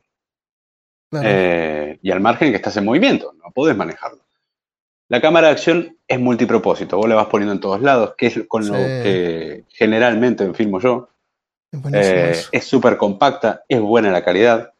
Eh, 1.21 1.99
y 2.01 2.11
al 2.11 2.19
margen 2.19 2.49
que 2.49 2.55
estás 2.55 2.75
en 2.77 2.85
movimiento, 2.85 3.33
no 3.41 3.51
podés 3.51 3.77
manejarlo. 3.77 4.19
La 5.09 5.21
cámara 5.21 5.47
de 5.47 5.53
acción 5.53 5.97
es 6.07 6.19
multipropósito, 6.19 6.97
vos 6.97 7.07
la 7.07 7.15
vas 7.15 7.27
poniendo 7.27 7.53
en 7.53 7.59
todos 7.59 7.81
lados, 7.81 8.15
que 8.17 8.27
es 8.27 8.39
con 8.47 8.67
lo 8.67 8.73
que 8.73 9.63
generalmente 9.69 10.51
filmo 10.53 10.79
yo. 10.79 11.09
Es 11.91 12.49
eh, 12.51 12.61
súper 12.61 12.97
compacta, 12.97 13.63
es 13.67 13.79
buena 13.79 14.11
la 14.11 14.23
calidad. 14.23 14.72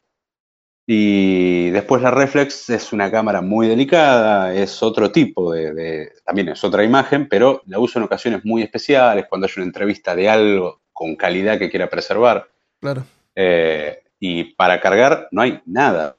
Y 0.86 1.70
después 1.70 2.02
la 2.02 2.12
reflex 2.12 2.70
es 2.70 2.92
una 2.92 3.10
cámara 3.10 3.42
muy 3.42 3.68
delicada, 3.68 4.54
es 4.54 4.84
otro 4.84 5.12
tipo 5.12 5.54
de, 5.54 6.12
también 6.26 6.50
es 6.50 6.64
otra 6.64 6.84
imagen, 6.84 7.30
pero 7.30 7.62
la 7.68 7.80
uso 7.80 8.00
en 8.00 8.06
ocasiones 8.06 8.44
muy 8.44 8.64
especiales, 8.64 9.26
cuando 9.30 9.48
hay 9.48 9.54
una 9.56 9.66
entrevista 9.66 10.14
de 10.14 10.30
algo 10.30 10.82
con 10.92 11.16
calidad 11.16 11.58
que 11.58 11.70
quiera 11.70 11.90
preservar. 11.90 12.50
Claro. 12.82 13.06
Eh, 13.34 14.04
y 14.20 14.56
para 14.56 14.82
cargar 14.82 15.30
no 15.32 15.42
hay 15.42 15.62
nada. 15.66 16.16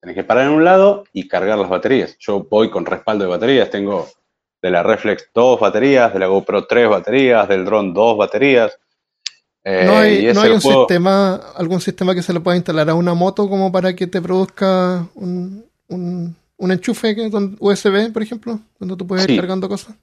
Tenés 0.00 0.14
que 0.14 0.24
parar 0.24 0.44
en 0.44 0.52
un 0.52 0.64
lado 0.64 1.04
y 1.12 1.26
cargar 1.26 1.58
las 1.58 1.68
baterías. 1.68 2.16
Yo 2.18 2.46
voy 2.48 2.70
con 2.70 2.86
respaldo 2.86 3.24
de 3.24 3.30
baterías, 3.30 3.70
tengo 3.70 4.08
de 4.62 4.70
la 4.70 4.82
Reflex 4.82 5.30
dos 5.34 5.58
baterías, 5.58 6.12
de 6.12 6.18
la 6.20 6.26
GoPro 6.26 6.66
tres 6.66 6.88
baterías, 6.88 7.48
del 7.48 7.64
drone 7.64 7.92
dos 7.92 8.16
baterías. 8.16 8.78
Eh, 9.64 9.84
no 9.84 9.96
hay, 9.98 10.32
¿no 10.32 10.40
hay 10.40 10.50
un 10.52 10.60
sistema, 10.60 11.34
algún 11.56 11.80
sistema 11.80 12.14
que 12.14 12.22
se 12.22 12.32
le 12.32 12.40
pueda 12.40 12.56
instalar 12.56 12.88
a 12.88 12.94
una 12.94 13.14
moto 13.14 13.48
como 13.48 13.70
para 13.70 13.94
que 13.94 14.06
te 14.06 14.22
produzca 14.22 15.06
un, 15.14 15.64
un, 15.88 16.36
un 16.56 16.72
enchufe 16.72 17.30
con 17.30 17.56
USB, 17.58 18.12
por 18.12 18.22
ejemplo, 18.22 18.60
donde 18.78 18.96
tú 18.96 19.06
puedes 19.06 19.28
ir 19.28 19.38
cargando 19.38 19.68
cosas. 19.68 19.94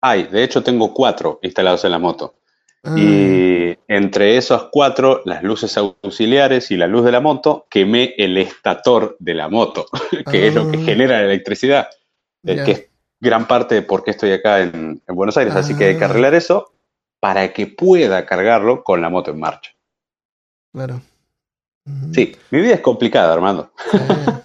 Hay, 0.00 0.24
de 0.24 0.42
hecho 0.42 0.62
tengo 0.62 0.92
cuatro 0.92 1.38
instalados 1.42 1.84
en 1.84 1.92
la 1.92 1.98
moto. 1.98 2.34
Ah. 2.82 2.96
Y 2.98 3.78
entre 3.86 4.36
esos 4.36 4.68
cuatro, 4.72 5.22
las 5.24 5.42
luces 5.42 5.76
auxiliares 5.76 6.70
y 6.72 6.76
la 6.76 6.88
luz 6.88 7.04
de 7.04 7.12
la 7.12 7.20
moto, 7.20 7.66
quemé 7.70 8.14
el 8.18 8.36
estator 8.36 9.16
de 9.20 9.34
la 9.34 9.48
moto, 9.48 9.86
que 10.30 10.48
es 10.48 10.54
lo 10.54 10.70
que 10.70 10.78
ah. 10.78 10.84
genera 10.84 11.18
la 11.18 11.26
electricidad, 11.26 11.88
que 12.44 12.70
es 12.70 12.86
gran 13.20 13.46
parte 13.46 13.76
de 13.76 13.82
por 13.82 14.02
qué 14.02 14.10
estoy 14.10 14.32
acá 14.32 14.60
en, 14.60 15.00
Buenos 15.06 15.36
Aires. 15.36 15.54
Así 15.54 15.76
que 15.76 15.84
hay 15.84 15.96
que 15.96 16.04
ah. 16.04 16.08
arreglar 16.08 16.34
eso 16.34 16.72
para 17.22 17.52
que 17.52 17.68
pueda 17.68 18.26
cargarlo 18.26 18.82
con 18.82 19.00
la 19.00 19.08
moto 19.08 19.30
en 19.30 19.38
marcha. 19.38 19.70
Claro. 20.72 21.00
Sí, 22.12 22.36
mi 22.50 22.60
vida 22.60 22.74
es 22.74 22.80
complicada, 22.80 23.32
Armando. 23.32 23.72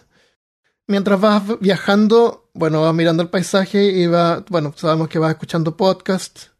Mientras 0.87 1.19
vas 1.19 1.59
viajando, 1.59 2.51
bueno, 2.53 2.83
vas 2.83 2.93
mirando 2.93 3.23
el 3.23 3.29
paisaje 3.29 3.83
y 3.83 4.05
va, 4.05 4.45
bueno, 4.49 4.73
sabemos 4.75 5.07
que 5.07 5.17
vas 5.17 5.31
escuchando 5.31 5.75
podcasts, 5.75 6.51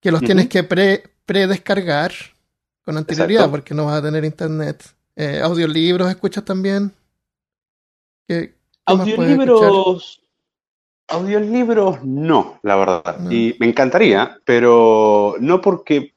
que 0.00 0.10
los 0.10 0.22
tienes 0.22 0.48
que 0.48 0.64
pre, 0.64 1.02
predescargar 1.26 2.12
con 2.82 2.96
anterioridad 2.96 3.50
porque 3.50 3.74
no 3.74 3.84
vas 3.84 3.98
a 3.98 4.02
tener 4.02 4.24
internet. 4.24 4.82
Eh, 5.14 5.42
audiolibros 5.42 6.08
escuchas 6.08 6.42
también. 6.46 6.90
audiolibros. 8.86 10.22
Audiolibros 11.08 12.04
no, 12.04 12.58
la 12.62 12.76
verdad. 12.76 13.30
Y 13.30 13.56
me 13.60 13.66
encantaría, 13.66 14.40
pero 14.44 15.36
no 15.38 15.60
porque 15.60 16.14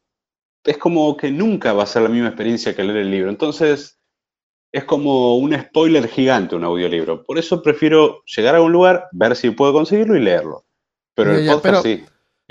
es 0.63 0.77
como 0.77 1.15
que 1.15 1.31
nunca 1.31 1.73
va 1.73 1.83
a 1.83 1.87
ser 1.87 2.03
la 2.03 2.09
misma 2.09 2.29
experiencia 2.29 2.75
que 2.75 2.83
leer 2.83 2.97
el 2.97 3.11
libro. 3.11 3.29
Entonces, 3.29 3.99
es 4.71 4.83
como 4.83 5.37
un 5.37 5.59
spoiler 5.59 6.07
gigante 6.07 6.55
un 6.55 6.63
audiolibro. 6.63 7.23
Por 7.23 7.37
eso 7.37 7.61
prefiero 7.61 8.23
llegar 8.25 8.55
a 8.55 8.61
un 8.61 8.71
lugar, 8.71 9.07
ver 9.11 9.35
si 9.35 9.51
puedo 9.51 9.73
conseguirlo 9.73 10.15
y 10.15 10.21
leerlo. 10.21 10.65
Pero 11.15 11.35
el 11.35 11.47
podcast 11.47 11.83
sí. 11.83 12.05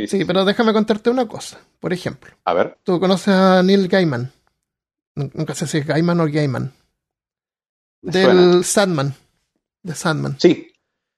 Sí, 0.06 0.24
pero 0.24 0.44
déjame 0.44 0.72
contarte 0.72 1.10
una 1.10 1.26
cosa. 1.26 1.58
Por 1.80 1.92
ejemplo, 1.92 2.32
a 2.44 2.54
ver. 2.54 2.78
Tú 2.84 3.00
conoces 3.00 3.34
a 3.34 3.62
Neil 3.64 3.88
Gaiman. 3.88 4.30
Nunca 5.16 5.54
sé 5.54 5.66
si 5.66 5.78
es 5.78 5.86
Gaiman 5.86 6.20
o 6.20 6.26
Gaiman. 6.30 6.72
Del 8.00 8.64
Sandman. 8.64 9.14
De 9.82 9.94
Sandman. 9.94 10.38
Sí, 10.38 10.72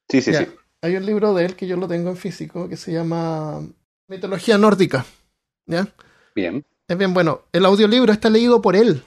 sí, 0.08 0.22
sí, 0.22 0.32
sí. 0.32 0.46
Hay 0.82 0.96
un 0.96 1.04
libro 1.04 1.34
de 1.34 1.44
él 1.44 1.56
que 1.56 1.66
yo 1.66 1.76
lo 1.76 1.86
tengo 1.88 2.10
en 2.10 2.16
físico 2.16 2.68
que 2.68 2.76
se 2.76 2.92
llama 2.92 3.60
Mitología 4.08 4.58
Nórdica. 4.58 5.04
¿Ya? 5.66 5.86
Bien. 6.34 6.64
Es 6.88 6.98
bien 6.98 7.12
bueno. 7.12 7.42
El 7.52 7.64
audiolibro 7.66 8.12
está 8.12 8.30
leído 8.30 8.62
por 8.62 8.76
él. 8.76 9.02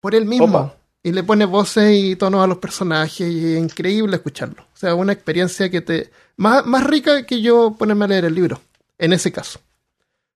Por 0.00 0.14
él 0.14 0.26
mismo. 0.26 0.74
Y 1.02 1.12
le 1.12 1.24
pone 1.24 1.46
voces 1.46 1.92
y 1.96 2.16
tonos 2.16 2.44
a 2.44 2.46
los 2.46 2.58
personajes 2.58 3.28
y 3.28 3.54
es 3.54 3.62
increíble 3.62 4.16
escucharlo. 4.16 4.62
O 4.62 4.76
sea, 4.76 4.94
una 4.94 5.12
experiencia 5.12 5.70
que 5.70 5.80
te... 5.80 6.10
Más, 6.36 6.64
más 6.64 6.84
rica 6.84 7.26
que 7.26 7.40
yo 7.40 7.74
ponerme 7.76 8.04
a 8.04 8.08
leer 8.08 8.24
el 8.26 8.34
libro 8.34 8.60
en 8.98 9.12
ese 9.12 9.32
caso. 9.32 9.60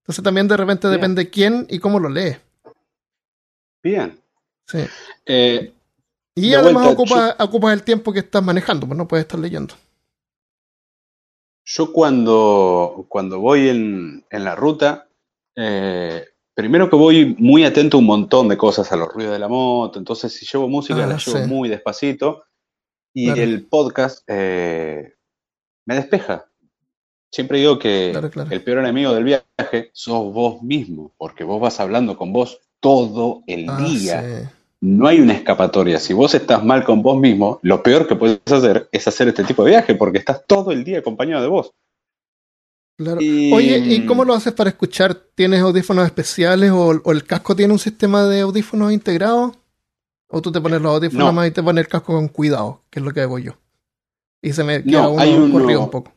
Entonces 0.03 0.25
también 0.25 0.49
de 0.49 0.57
repente 0.57 0.89
depende 0.89 1.31
quién 1.31 1.67
y 1.69 1.79
cómo 1.79 1.99
lo 1.99 2.09
lee. 2.09 2.37
Bien. 3.83 4.19
Sí. 4.67 4.79
Eh, 5.25 5.73
y 6.35 6.55
además 6.55 6.89
ocupa, 6.89 7.73
el 7.73 7.83
tiempo 7.83 8.13
que 8.13 8.21
estás 8.21 8.43
manejando, 8.43 8.87
pues 8.87 8.99
no 8.99 9.09
puedes 9.09 9.25
estar 9.25 9.39
leyendo. 9.39 9.75
Yo 11.69 11.93
cuando, 11.93 13.07
cuando 13.09 13.41
voy 13.41 13.69
en, 13.69 14.25
la 14.31 14.55
ruta, 14.55 15.09
eh, 15.57 16.25
primero 16.55 16.89
que 16.89 16.95
voy 16.95 17.35
muy 17.41 17.65
atento 17.65 17.97
a 17.97 18.01
un 18.01 18.07
montón 18.07 18.47
de 18.47 18.57
cosas, 18.57 18.93
a 18.93 18.97
los 18.97 19.09
ruidos 19.09 19.33
de 19.33 19.41
la 19.41 19.49
moto, 19.49 19.99
entonces 19.99 20.33
si 20.33 20.47
llevo 20.47 20.69
música 20.69 21.03
ah, 21.03 21.09
la 21.09 21.17
llevo 21.17 21.45
muy 21.49 21.69
despacito 21.69 22.45
y 23.13 23.31
el 23.31 23.67
podcast 23.67 24.23
eh, 24.29 25.15
me 25.87 25.97
despeja. 25.97 26.49
Siempre 27.33 27.59
digo 27.59 27.81
que 27.81 28.13
el 28.51 28.63
peor 28.63 28.79
enemigo 28.79 29.13
del 29.13 29.25
viaje 29.25 29.91
sos 29.93 30.33
vos 30.33 30.63
mismo, 30.63 31.15
porque 31.19 31.43
vos 31.43 31.61
vas 31.61 31.81
hablando 31.81 32.17
con 32.17 32.33
vos 32.33 32.61
todo 32.79 33.43
el 33.49 33.69
ah, 33.69 33.77
día. 33.79 34.53
No 34.81 35.07
hay 35.07 35.21
una 35.21 35.33
escapatoria. 35.33 35.99
Si 35.99 36.13
vos 36.13 36.35
estás 36.35 36.65
mal 36.65 36.85
con 36.85 37.03
vos 37.03 37.19
mismo, 37.19 37.59
lo 37.63 37.83
peor 37.83 38.07
que 38.07 38.17
puedes 38.17 38.41
hacer 38.47 38.89
es 38.93 39.09
hacer 39.09 39.29
este 39.29 39.45
tipo 39.45 39.65
de 39.65 39.71
viaje, 39.71 39.95
porque 39.95 40.19
estás 40.19 40.47
todo 40.47 40.71
el 40.71 40.85
día 40.85 40.99
acompañado 40.99 41.43
de 41.43 41.49
vos. 41.49 41.73
Claro. 42.99 43.19
Oye, 43.19 43.79
¿y 43.79 44.07
cómo 44.07 44.25
lo 44.25 44.35
haces 44.35 44.53
para 44.53 44.71
escuchar? 44.71 45.15
¿Tienes 45.15 45.61
audífonos 45.61 46.07
especiales 46.07 46.71
o, 46.73 46.93
el 47.11 47.25
casco 47.25 47.55
tiene 47.55 47.73
un 47.73 47.79
sistema 47.79 48.25
de 48.25 48.41
audífonos 48.41 48.93
integrado? 48.93 49.53
¿O 50.29 50.41
tú 50.41 50.51
te 50.51 50.61
pones 50.61 50.81
los 50.81 50.93
audífonos 50.95 51.33
más 51.33 51.49
y 51.49 51.51
te 51.51 51.63
pones 51.63 51.85
el 51.85 51.89
casco 51.89 52.15
con 52.15 52.29
cuidado, 52.29 52.83
que 52.91 53.01
es 53.01 53.05
lo 53.05 53.13
que 53.13 53.21
hago 53.21 53.39
yo? 53.39 53.53
Y 54.43 54.53
se 54.53 54.65
me 54.65 54.83
queda 54.83 55.09
uno 55.09 55.45
un 55.45 55.91
poco 55.91 56.17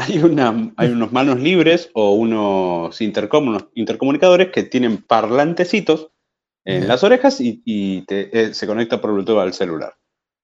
hay, 0.00 0.18
una, 0.18 0.72
hay 0.76 0.90
unos 0.90 1.12
manos 1.12 1.40
libres 1.40 1.90
o 1.92 2.14
unos, 2.14 3.00
intercomunicadores 3.00 4.50
que 4.50 4.62
tienen 4.62 4.98
parlantecitos 4.98 6.10
en 6.64 6.86
las 6.86 7.02
orejas 7.04 7.40
y, 7.40 7.62
eh, 8.08 8.50
se 8.52 8.66
conecta 8.66 9.00
por 9.00 9.12
Bluetooth 9.12 9.38
al 9.38 9.52
celular. 9.52 9.94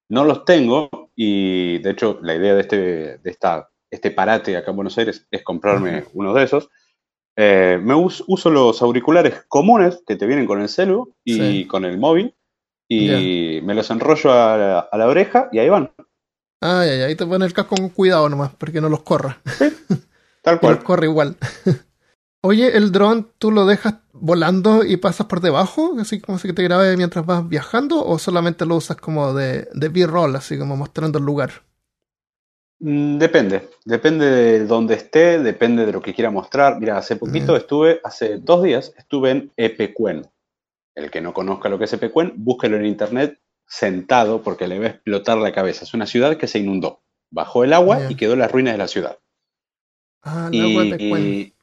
No 0.08 0.24
los 0.24 0.44
tengo 0.44 1.10
y 1.14 1.78
de 1.78 1.90
hecho 1.90 2.18
la 2.22 2.34
idea 2.34 2.54
de 2.54 2.60
este, 2.60 2.76
de 3.18 3.30
esta, 3.30 3.70
este 3.90 4.10
parate 4.10 4.56
acá 4.56 4.70
en 4.70 4.76
Buenos 4.76 4.96
Aires 4.98 5.26
es 5.30 5.42
comprarme 5.42 6.04
uno 6.14 6.32
de 6.34 6.44
esos. 6.44 6.68
Eh, 7.36 7.78
me 7.82 7.94
uso, 7.94 8.50
los 8.50 8.80
auriculares 8.80 9.44
comunes 9.48 10.02
que 10.06 10.16
te 10.16 10.26
vienen 10.26 10.46
con 10.46 10.62
el 10.62 10.68
celu 10.68 11.14
y 11.22 11.66
con 11.66 11.84
el 11.84 11.98
móvil 11.98 12.34
y 12.88 13.60
me 13.62 13.74
los 13.74 13.90
enrollo 13.90 14.32
a 14.32 14.88
la 14.92 15.06
oreja 15.06 15.48
y 15.52 15.58
ahí 15.58 15.68
van. 15.68 15.90
Ay, 16.60 16.88
ay, 16.88 17.02
ahí 17.02 17.14
te 17.14 17.26
pones 17.26 17.46
el 17.48 17.52
casco 17.52 17.76
con 17.76 17.90
cuidado 17.90 18.28
nomás, 18.28 18.52
porque 18.54 18.80
no 18.80 18.88
los 18.88 19.02
corra. 19.02 19.38
Tal 20.42 20.58
cual. 20.60 20.74
los 20.76 20.84
corre 20.84 21.06
igual. 21.06 21.36
Oye, 22.46 22.76
el 22.76 22.92
dron 22.92 23.28
tú 23.38 23.50
lo 23.50 23.66
dejas 23.66 23.96
volando 24.12 24.84
y 24.84 24.96
pasas 24.98 25.26
por 25.26 25.40
debajo, 25.40 25.96
así 25.98 26.20
como 26.20 26.38
si 26.38 26.52
te 26.52 26.62
grabe 26.62 26.96
mientras 26.96 27.26
vas 27.26 27.48
viajando, 27.48 28.06
o 28.06 28.20
solamente 28.20 28.64
lo 28.66 28.76
usas 28.76 28.96
como 28.98 29.34
de, 29.34 29.68
de 29.74 29.88
B-roll, 29.88 30.36
así 30.36 30.56
como 30.56 30.76
mostrando 30.76 31.18
el 31.18 31.24
lugar. 31.24 31.50
Mm, 32.78 33.18
depende, 33.18 33.68
depende 33.84 34.26
de 34.26 34.64
dónde 34.64 34.94
esté, 34.94 35.40
depende 35.40 35.84
de 35.86 35.92
lo 35.92 36.00
que 36.00 36.14
quiera 36.14 36.30
mostrar. 36.30 36.78
Mira, 36.78 36.98
hace 36.98 37.16
poquito 37.16 37.56
estuve, 37.56 38.00
hace 38.04 38.38
dos 38.38 38.62
días, 38.62 38.92
estuve 38.96 39.30
en 39.32 39.52
Epecuén. 39.56 40.28
El 40.94 41.10
que 41.10 41.20
no 41.20 41.34
conozca 41.34 41.68
lo 41.68 41.78
que 41.78 41.86
es 41.86 41.92
Epecuén, 41.92 42.32
búsquelo 42.36 42.76
en 42.76 42.86
internet, 42.86 43.40
sentado 43.66 44.42
porque 44.42 44.68
le 44.68 44.78
va 44.78 44.86
a 44.86 44.90
explotar 44.90 45.38
la 45.38 45.52
cabeza. 45.52 45.82
Es 45.82 45.94
una 45.94 46.06
ciudad 46.06 46.36
que 46.36 46.46
se 46.46 46.60
inundó. 46.60 47.02
Bajó 47.30 47.64
el 47.64 47.72
agua 47.72 48.02
y 48.08 48.14
quedó 48.14 48.36
las 48.36 48.52
ruinas 48.52 48.74
de 48.74 48.78
la 48.78 48.88
ciudad. 48.88 49.18
Ah, 50.22 50.48
y, 50.52 51.54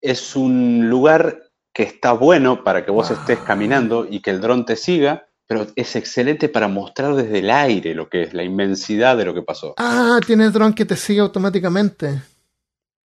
es 0.00 0.36
un 0.36 0.88
lugar 0.88 1.50
que 1.72 1.82
está 1.82 2.12
bueno 2.12 2.64
para 2.64 2.84
que 2.84 2.90
vos 2.90 3.10
estés 3.10 3.38
caminando 3.40 4.06
y 4.08 4.20
que 4.20 4.30
el 4.30 4.40
dron 4.40 4.64
te 4.64 4.76
siga, 4.76 5.26
pero 5.46 5.66
es 5.76 5.96
excelente 5.96 6.48
para 6.48 6.68
mostrar 6.68 7.14
desde 7.14 7.40
el 7.40 7.50
aire 7.50 7.94
lo 7.94 8.08
que 8.08 8.22
es 8.22 8.34
la 8.34 8.42
inmensidad 8.42 9.16
de 9.16 9.24
lo 9.24 9.34
que 9.34 9.42
pasó. 9.42 9.74
Ah, 9.78 10.18
tiene 10.26 10.50
dron 10.50 10.72
que 10.72 10.84
te 10.84 10.96
sigue 10.96 11.20
automáticamente. 11.20 12.22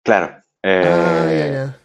Claro. 0.04 0.44
Eh, 0.64 1.66
ah, 1.66 1.76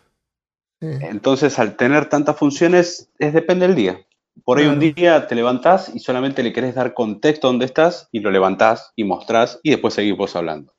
Entonces, 0.81 1.59
al 1.59 1.77
tener 1.77 2.09
tantas 2.09 2.37
funciones, 2.37 3.11
es 3.19 3.33
depende 3.33 3.66
del 3.66 3.77
día. 3.77 4.01
Por 4.45 4.59
ahí 4.59 4.66
un 4.66 4.79
día 4.79 5.27
te 5.27 5.35
levantás 5.35 5.90
y 5.95 5.99
solamente 5.99 6.42
le 6.42 6.53
querés 6.53 6.75
dar 6.75 6.92
contexto 6.92 7.49
a 7.49 7.51
dónde 7.51 7.64
estás 7.64 8.09
y 8.12 8.21
lo 8.21 8.31
levantás 8.31 8.92
y 8.95 9.05
mostrás 9.05 9.59
y 9.62 9.71
después 9.71 9.95
seguís 9.95 10.16
vos 10.16 10.37
hablando. 10.37 10.75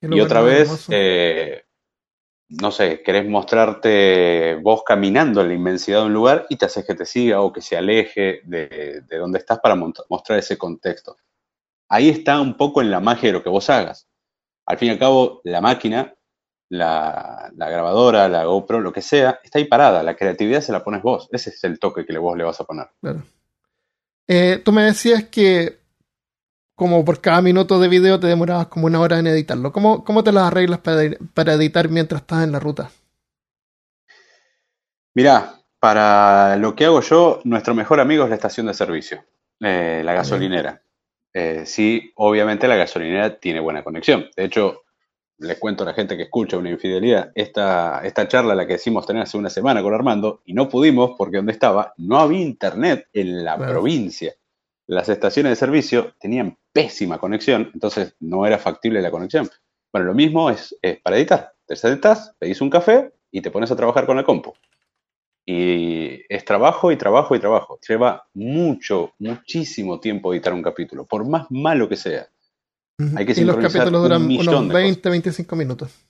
Y 0.00 0.20
otra 0.20 0.42
vez, 0.42 0.86
eh, 0.90 1.64
no 2.48 2.70
sé, 2.70 3.02
querés 3.02 3.28
mostrarte 3.28 4.56
vos 4.62 4.82
caminando 4.84 5.40
en 5.40 5.48
la 5.48 5.54
inmensidad 5.54 6.00
de 6.00 6.06
un 6.06 6.14
lugar 6.14 6.46
y 6.48 6.56
te 6.56 6.66
haces 6.66 6.86
que 6.86 6.94
te 6.94 7.04
siga 7.04 7.40
o 7.40 7.52
que 7.52 7.60
se 7.60 7.76
aleje 7.76 8.40
de, 8.44 9.02
de 9.06 9.18
donde 9.18 9.38
estás 9.38 9.58
para 9.60 9.74
mostrar 9.74 10.38
ese 10.38 10.56
contexto. 10.56 11.16
Ahí 11.88 12.08
está 12.08 12.40
un 12.40 12.56
poco 12.56 12.82
en 12.82 12.90
la 12.90 13.00
magia 13.00 13.28
de 13.28 13.32
lo 13.34 13.42
que 13.42 13.50
vos 13.50 13.68
hagas. 13.70 14.08
Al 14.66 14.78
fin 14.78 14.88
y 14.88 14.90
al 14.92 14.98
cabo, 14.98 15.40
la 15.44 15.60
máquina, 15.60 16.14
la, 16.68 17.50
grabadora, 17.56 18.28
la 18.28 18.44
GoPro, 18.44 18.80
lo 18.80 18.92
que 18.92 19.02
sea, 19.02 19.40
está 19.42 19.58
ahí 19.58 19.64
parada. 19.64 20.02
La 20.02 20.16
creatividad 20.16 20.60
se 20.60 20.72
la 20.72 20.84
pones 20.84 21.02
vos. 21.02 21.28
Ese 21.32 21.50
es 21.50 21.64
el 21.64 21.78
toque 21.78 22.04
que 22.04 22.18
vos 22.18 22.36
le 22.36 22.44
vas 22.44 22.60
a 22.60 22.64
poner. 22.64 22.88
Claro. 23.00 23.22
Eh, 24.26 24.60
tú 24.62 24.72
me 24.72 24.82
decías 24.82 25.24
que 25.24 25.78
como 26.78 27.04
por 27.04 27.20
cada 27.20 27.42
minuto 27.42 27.80
de 27.80 27.88
video 27.88 28.20
te 28.20 28.28
demorabas 28.28 28.68
como 28.68 28.86
una 28.86 29.00
hora 29.00 29.18
en 29.18 29.26
editarlo. 29.26 29.72
¿Cómo, 29.72 30.04
cómo 30.04 30.22
te 30.22 30.30
las 30.30 30.44
arreglas 30.44 30.78
para, 30.78 31.52
editar 31.54 31.88
mientras 31.88 32.20
estás 32.20 32.44
en 32.44 32.52
la 32.52 32.60
ruta? 32.60 32.92
Mirá, 35.12 35.56
para 35.80 36.54
lo 36.54 36.76
que 36.76 36.84
hago 36.84 37.00
yo, 37.00 37.40
nuestro 37.42 37.74
mejor 37.74 37.98
amigo 37.98 38.22
es 38.22 38.30
la 38.30 38.36
estación 38.36 38.66
de 38.66 38.74
servicio, 38.74 39.24
eh, 39.58 40.02
la 40.04 40.14
gasolinera. 40.14 40.80
Eh, 41.34 41.64
sí, 41.66 42.12
obviamente 42.14 42.68
la 42.68 42.76
gasolinera 42.76 43.40
tiene 43.40 43.58
buena 43.58 43.82
conexión. 43.82 44.28
De 44.36 44.44
hecho, 44.44 44.82
les 45.38 45.58
cuento 45.58 45.82
a 45.82 45.86
la 45.86 45.94
gente 45.94 46.16
que 46.16 46.22
escucha 46.22 46.58
una 46.58 46.70
infidelidad, 46.70 47.32
esta, 47.34 48.02
esta 48.04 48.28
charla 48.28 48.54
la 48.54 48.68
que 48.68 48.74
decimos 48.74 49.04
tener 49.04 49.24
hace 49.24 49.36
una 49.36 49.50
semana 49.50 49.82
con 49.82 49.94
Armando 49.94 50.42
y 50.44 50.52
no 50.52 50.68
pudimos 50.68 51.16
porque 51.18 51.38
donde 51.38 51.50
estaba 51.50 51.92
no 51.96 52.20
había 52.20 52.38
internet 52.38 53.08
en 53.12 53.42
la 53.42 53.58
provincia 53.58 54.32
las 54.88 55.08
estaciones 55.10 55.50
de 55.50 55.56
servicio 55.56 56.14
tenían 56.18 56.58
pésima 56.72 57.18
conexión, 57.18 57.70
entonces 57.74 58.16
no 58.20 58.46
era 58.46 58.58
factible 58.58 59.02
la 59.02 59.10
conexión. 59.10 59.48
Bueno, 59.92 60.06
lo 60.08 60.14
mismo 60.14 60.50
es, 60.50 60.76
para 61.02 61.18
editar. 61.18 61.52
Te 61.66 61.76
sentas, 61.76 62.34
pedís 62.38 62.60
un 62.62 62.70
café 62.70 63.12
y 63.30 63.42
te 63.42 63.50
pones 63.50 63.70
a 63.70 63.76
trabajar 63.76 64.06
con 64.06 64.18
el 64.18 64.24
compu. 64.24 64.54
Y 65.46 66.22
es 66.28 66.44
trabajo 66.44 66.90
y 66.90 66.96
trabajo 66.96 67.36
y 67.36 67.38
trabajo. 67.38 67.78
Lleva 67.86 68.26
mucho, 68.34 69.12
muchísimo 69.18 70.00
tiempo 70.00 70.32
editar 70.32 70.54
un 70.54 70.62
capítulo, 70.62 71.06
por 71.06 71.26
más 71.26 71.46
malo 71.50 71.88
que 71.88 71.96
sea. 71.96 72.26
Hay 73.14 73.26
que 73.26 73.40
y 73.40 73.44
los 73.44 73.56
capítulos 73.56 74.02
duran 74.02 74.22
unos 74.24 74.68
20, 74.68 75.08
25 75.08 75.56
minutos. 75.56 76.07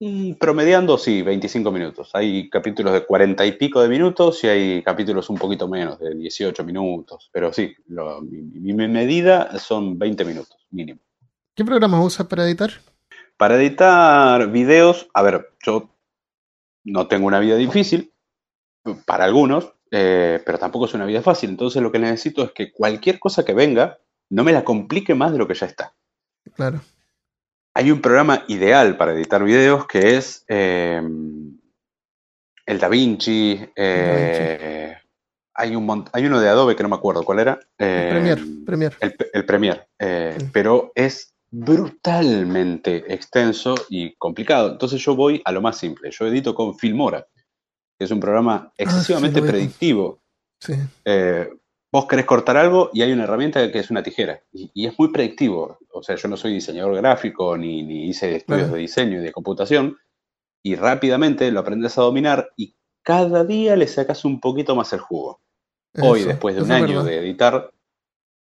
Mm, 0.00 0.34
promediando, 0.34 0.96
sí, 0.96 1.22
25 1.22 1.72
minutos. 1.72 2.10
Hay 2.14 2.48
capítulos 2.48 2.92
de 2.92 3.04
40 3.04 3.44
y 3.46 3.52
pico 3.52 3.82
de 3.82 3.88
minutos 3.88 4.44
y 4.44 4.46
hay 4.46 4.82
capítulos 4.82 5.28
un 5.28 5.38
poquito 5.38 5.66
menos, 5.66 5.98
de 5.98 6.14
18 6.14 6.62
minutos. 6.64 7.28
Pero 7.32 7.52
sí, 7.52 7.74
mi, 7.88 8.72
medida 8.74 9.58
son 9.58 9.98
20 9.98 10.24
minutos, 10.24 10.56
mínimo. 10.70 11.00
¿Qué 11.54 11.64
programa 11.64 12.00
usas 12.00 12.28
para 12.28 12.44
editar? 12.44 12.70
Para 13.36 13.56
editar 13.56 14.50
videos, 14.50 15.08
a 15.14 15.22
ver, 15.22 15.48
yo 15.64 15.90
no 16.84 17.08
tengo 17.08 17.26
una 17.26 17.40
vida 17.40 17.56
difícil, 17.56 18.12
para 19.04 19.24
algunos, 19.24 19.72
eh, 19.90 20.40
pero 20.46 20.58
tampoco 20.58 20.84
es 20.84 20.94
una 20.94 21.06
vida 21.06 21.22
fácil. 21.22 21.50
Entonces 21.50 21.82
lo 21.82 21.90
que 21.90 21.98
necesito 21.98 22.44
es 22.44 22.52
que 22.52 22.72
cualquier 22.72 23.18
cosa 23.18 23.44
que 23.44 23.52
venga 23.52 23.98
no 24.30 24.44
me 24.44 24.52
la 24.52 24.64
complique 24.64 25.16
más 25.16 25.32
de 25.32 25.38
lo 25.38 25.48
que 25.48 25.54
ya 25.54 25.66
está. 25.66 25.94
Claro. 26.54 26.80
Hay 27.78 27.92
un 27.92 28.00
programa 28.00 28.44
ideal 28.48 28.96
para 28.96 29.12
editar 29.12 29.44
videos 29.44 29.86
que 29.86 30.16
es 30.16 30.44
eh, 30.48 31.00
el 32.66 32.78
DaVinci. 32.80 33.70
Eh, 33.76 34.96
hay, 35.54 35.76
un 35.76 36.04
hay 36.12 36.26
uno 36.26 36.40
de 36.40 36.48
Adobe 36.48 36.74
que 36.74 36.82
no 36.82 36.88
me 36.88 36.96
acuerdo 36.96 37.22
cuál 37.22 37.38
era. 37.38 37.60
el 37.78 38.08
Premiere. 38.66 38.96
El, 39.32 39.44
Premiere. 39.44 39.86
Eh, 39.96 40.36
pero 40.52 40.90
es 40.92 41.32
brutalmente 41.52 43.14
extenso 43.14 43.76
y 43.88 44.12
complicado. 44.16 44.72
Entonces 44.72 45.00
yo 45.00 45.14
voy 45.14 45.40
a 45.44 45.52
lo 45.52 45.62
más 45.62 45.78
simple. 45.78 46.10
Yo 46.10 46.26
edito 46.26 46.56
con 46.56 46.76
Filmora, 46.76 47.28
que 47.96 48.06
es 48.06 48.10
un 48.10 48.18
programa 48.18 48.64
ah, 48.70 48.72
excesivamente 48.76 49.40
predictivo. 49.40 50.20
Sí 50.58 50.74
vos 51.90 52.06
querés 52.06 52.26
cortar 52.26 52.56
algo 52.56 52.90
y 52.92 53.02
hay 53.02 53.12
una 53.12 53.24
herramienta 53.24 53.70
que 53.70 53.78
es 53.78 53.90
una 53.90 54.02
tijera. 54.02 54.42
Y, 54.52 54.86
es 54.86 54.98
muy 54.98 55.08
predictivo. 55.08 55.78
O 55.92 56.02
sea, 56.02 56.16
yo 56.16 56.28
no 56.28 56.36
soy 56.36 56.54
diseñador 56.54 56.94
gráfico 56.96 57.56
ni, 57.56 58.08
hice 58.08 58.36
estudios 58.36 58.72
de 58.72 58.78
diseño 58.78 59.18
y 59.18 59.22
de 59.22 59.32
computación. 59.32 59.96
Y 60.62 60.74
rápidamente 60.74 61.50
lo 61.50 61.60
aprendes 61.60 61.96
a 61.98 62.02
dominar 62.02 62.50
y 62.56 62.74
cada 63.02 63.44
día 63.44 63.76
le 63.76 63.86
sacas 63.86 64.24
un 64.24 64.40
poquito 64.40 64.74
más 64.74 64.92
el 64.92 65.00
jugo. 65.00 65.40
Hoy, 66.00 66.24
después 66.24 66.54
de 66.54 66.62
un 66.62 66.70
año 66.70 67.02
de 67.02 67.18
editar, 67.18 67.72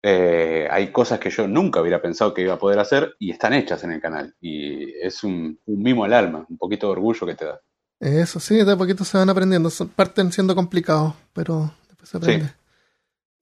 eh, 0.03 0.67
hay 0.71 0.91
cosas 0.91 1.21
que 1.21 1.31
yo 1.31 1.47
nunca 1.47 1.81
hubiera 1.81 2.03
pensado 2.03 2.35
que 2.35 2.43
iba 2.43 2.55
a 2.55 2.59
poder 2.59 2.79
hacer 2.79 3.15
y 3.19 3.31
están 3.31 3.53
hechas 3.53 3.85
en 3.85 3.93
el 3.93 4.01
canal. 4.01 4.35
Y 4.41 4.93
es 5.01 5.23
un, 5.23 5.61
mimo 5.67 6.05
al 6.05 6.13
alma, 6.13 6.45
un 6.49 6.59
poquito 6.59 6.87
de 6.87 6.93
orgullo 6.93 7.27
que 7.27 7.35
te 7.35 7.45
da. 7.45 7.61
Eso 8.01 8.41
sí, 8.41 8.57
de 8.57 8.73
a 8.73 8.77
poquito 8.77 9.05
se 9.05 9.19
van 9.19 9.31
aprendiendo. 9.31 9.71
Parten 9.95 10.33
siendo 10.33 10.55
complicados, 10.55 11.15
pero 11.33 11.73
después 11.89 12.11
se 12.11 12.17
aprende. 12.17 12.58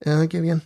Ah, 0.05 0.25
qué 0.29 0.41
bien. 0.41 0.61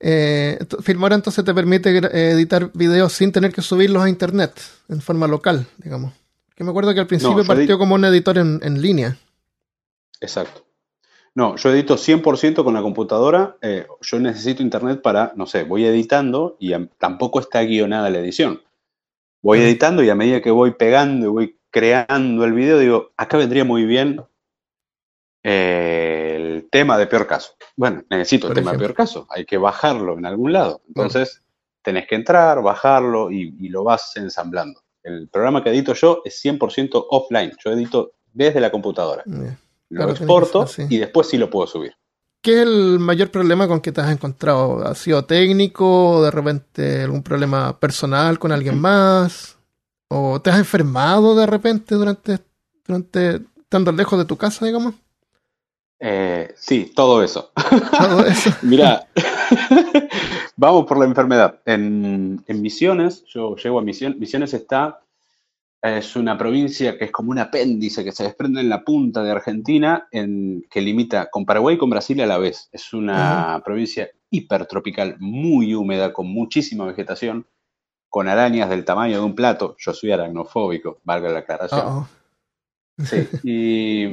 Eh, 0.00 0.58
Filmora 0.82 1.14
entonces 1.14 1.44
te 1.44 1.54
permite 1.54 1.96
editar 2.30 2.70
videos 2.74 3.12
sin 3.12 3.30
tener 3.30 3.52
que 3.52 3.62
subirlos 3.62 4.02
a 4.02 4.08
internet, 4.08 4.52
en 4.88 5.00
forma 5.00 5.28
local, 5.28 5.66
digamos. 5.78 6.12
Que 6.56 6.64
me 6.64 6.70
acuerdo 6.70 6.92
que 6.92 7.00
al 7.00 7.06
principio 7.06 7.44
partió 7.44 7.78
como 7.78 7.94
un 7.94 8.04
editor 8.04 8.36
en, 8.38 8.82
línea. 8.82 9.16
Exacto. 10.20 10.66
No, 11.34 11.56
yo 11.56 11.70
edito 11.70 11.96
100% 11.96 12.62
con 12.62 12.74
la 12.74 12.82
computadora. 12.82 13.56
Eh, 13.62 13.86
yo 14.02 14.20
necesito 14.20 14.62
internet 14.62 15.00
para, 15.00 15.32
no 15.36 15.46
sé, 15.46 15.64
voy 15.64 15.86
editando 15.86 16.56
y 16.58 16.72
tampoco 16.98 17.40
está 17.40 17.62
guionada 17.62 18.10
la 18.10 18.18
edición. 18.18 18.60
Voy 19.40 19.60
editando 19.60 20.02
y 20.02 20.10
a 20.10 20.14
medida 20.14 20.42
que 20.42 20.50
voy 20.50 20.72
pegando 20.72 21.26
y 21.26 21.28
voy 21.30 21.56
creando 21.70 22.44
el 22.44 22.52
video, 22.52 22.78
digo, 22.78 23.12
acá 23.16 23.38
vendría 23.38 23.64
muy 23.64 23.86
bien 23.86 24.20
eh, 25.42 26.36
el 26.36 26.68
tema 26.70 26.98
de 26.98 27.06
peor 27.06 27.26
caso. 27.26 27.52
Bueno, 27.76 28.04
necesito 28.10 28.48
el 28.48 28.54
tema 28.54 28.72
de 28.72 28.78
peor 28.78 28.94
caso, 28.94 29.26
hay 29.30 29.44
que 29.44 29.58
bajarlo 29.58 30.18
en 30.18 30.26
algún 30.26 30.52
lado. 30.52 30.82
Entonces, 30.88 31.42
tenés 31.82 32.06
que 32.06 32.14
entrar, 32.14 32.62
bajarlo 32.62 33.30
y, 33.30 33.68
lo 33.68 33.84
vas 33.84 34.16
ensamblando. 34.16 34.80
El 35.02 35.28
programa 35.28 35.62
que 35.62 35.70
edito 35.70 35.94
yo 35.94 36.22
es 36.24 36.44
100% 36.44 37.06
offline, 37.10 37.52
yo 37.62 37.72
edito 37.72 38.12
desde 38.32 38.60
la 38.60 38.70
computadora. 38.70 39.24
Lo 39.88 40.10
exporto 40.10 40.66
y 40.88 40.98
después 40.98 41.28
sí 41.28 41.38
lo 41.38 41.50
puedo 41.50 41.66
subir. 41.66 41.94
¿Qué 42.40 42.54
es 42.54 42.62
el 42.62 42.98
mayor 42.98 43.30
problema 43.30 43.68
con 43.68 43.80
que 43.80 43.92
te 43.92 44.00
has 44.00 44.10
encontrado? 44.10 44.84
¿Ha 44.84 44.96
sido 44.96 45.24
técnico 45.24 46.16
o 46.16 46.24
de 46.24 46.30
repente 46.32 47.02
algún 47.02 47.22
problema 47.22 47.78
personal 47.78 48.38
con 48.40 48.50
alguien 48.50 48.80
más? 48.80 49.58
¿O 50.08 50.40
te 50.40 50.50
has 50.50 50.58
enfermado 50.58 51.36
de 51.36 51.46
repente 51.46 51.94
durante, 51.94 52.40
durante 52.84 53.42
estando 53.60 53.92
lejos 53.92 54.18
de 54.18 54.24
tu 54.24 54.36
casa, 54.36 54.66
digamos? 54.66 54.94
Eh, 56.04 56.52
sí, 56.56 56.90
todo 56.96 57.22
eso. 57.22 57.52
Mira, 58.62 59.06
vamos 60.56 60.84
por 60.84 60.98
la 60.98 61.04
enfermedad. 61.04 61.60
En, 61.64 62.44
Misiones, 62.48 63.24
yo 63.26 63.54
llego 63.54 63.78
a 63.78 63.82
Misiones, 63.82 64.18
Misiones 64.18 64.52
está, 64.52 65.00
es 65.80 66.16
una 66.16 66.36
provincia 66.36 66.98
que 66.98 67.04
es 67.04 67.12
como 67.12 67.30
un 67.30 67.38
apéndice 67.38 68.02
que 68.02 68.10
se 68.10 68.24
desprende 68.24 68.60
en 68.60 68.68
la 68.68 68.82
punta 68.82 69.22
de 69.22 69.30
Argentina, 69.30 70.08
en, 70.10 70.66
que 70.68 70.80
limita 70.80 71.30
con 71.30 71.46
Paraguay 71.46 71.76
y 71.76 71.78
con 71.78 71.90
Brasil 71.90 72.20
a 72.20 72.26
la 72.26 72.38
vez. 72.38 72.68
Es 72.72 72.92
una 72.92 73.62
provincia 73.64 74.10
hipertropical, 74.28 75.14
muy 75.20 75.72
húmeda, 75.72 76.12
con 76.12 76.26
muchísima 76.26 76.84
vegetación, 76.84 77.46
con 78.08 78.26
arañas 78.26 78.68
del 78.70 78.84
tamaño 78.84 79.18
de 79.18 79.24
un 79.24 79.36
plato. 79.36 79.76
Yo 79.78 79.92
soy 79.94 80.10
aracnofóbico, 80.10 80.98
valga 81.04 81.28
la 81.28 81.38
aclaración. 81.38 82.06
Sí, 83.04 83.28
y, 83.44 84.04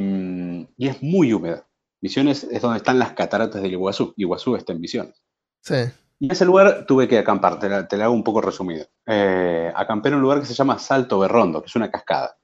y 0.77 0.87
es 0.87 1.01
muy 1.01 1.33
húmeda 1.33 1.65
Misiones 2.01 2.45
es 2.45 2.61
donde 2.61 2.77
están 2.77 2.99
las 2.99 3.13
cataratas 3.13 3.61
del 3.61 3.73
Iguazú. 3.73 4.13
Iguazú 4.15 4.55
está 4.55 4.73
en 4.73 4.81
Misiones. 4.81 5.21
Sí. 5.61 5.75
Y 6.19 6.25
en 6.25 6.31
ese 6.31 6.45
lugar 6.45 6.85
tuve 6.85 7.07
que 7.07 7.17
acampar, 7.17 7.59
te 7.59 7.69
la, 7.69 8.05
hago 8.05 8.13
un 8.13 8.23
poco 8.23 8.41
resumido. 8.41 8.85
Eh, 9.05 9.71
acampé 9.73 10.09
en 10.09 10.15
un 10.15 10.21
lugar 10.21 10.39
que 10.39 10.45
se 10.45 10.53
llama 10.53 10.77
Salto 10.77 11.19
Berrondo, 11.19 11.61
que 11.61 11.67
es 11.67 11.75
una 11.75 11.89
cascada. 11.89 12.37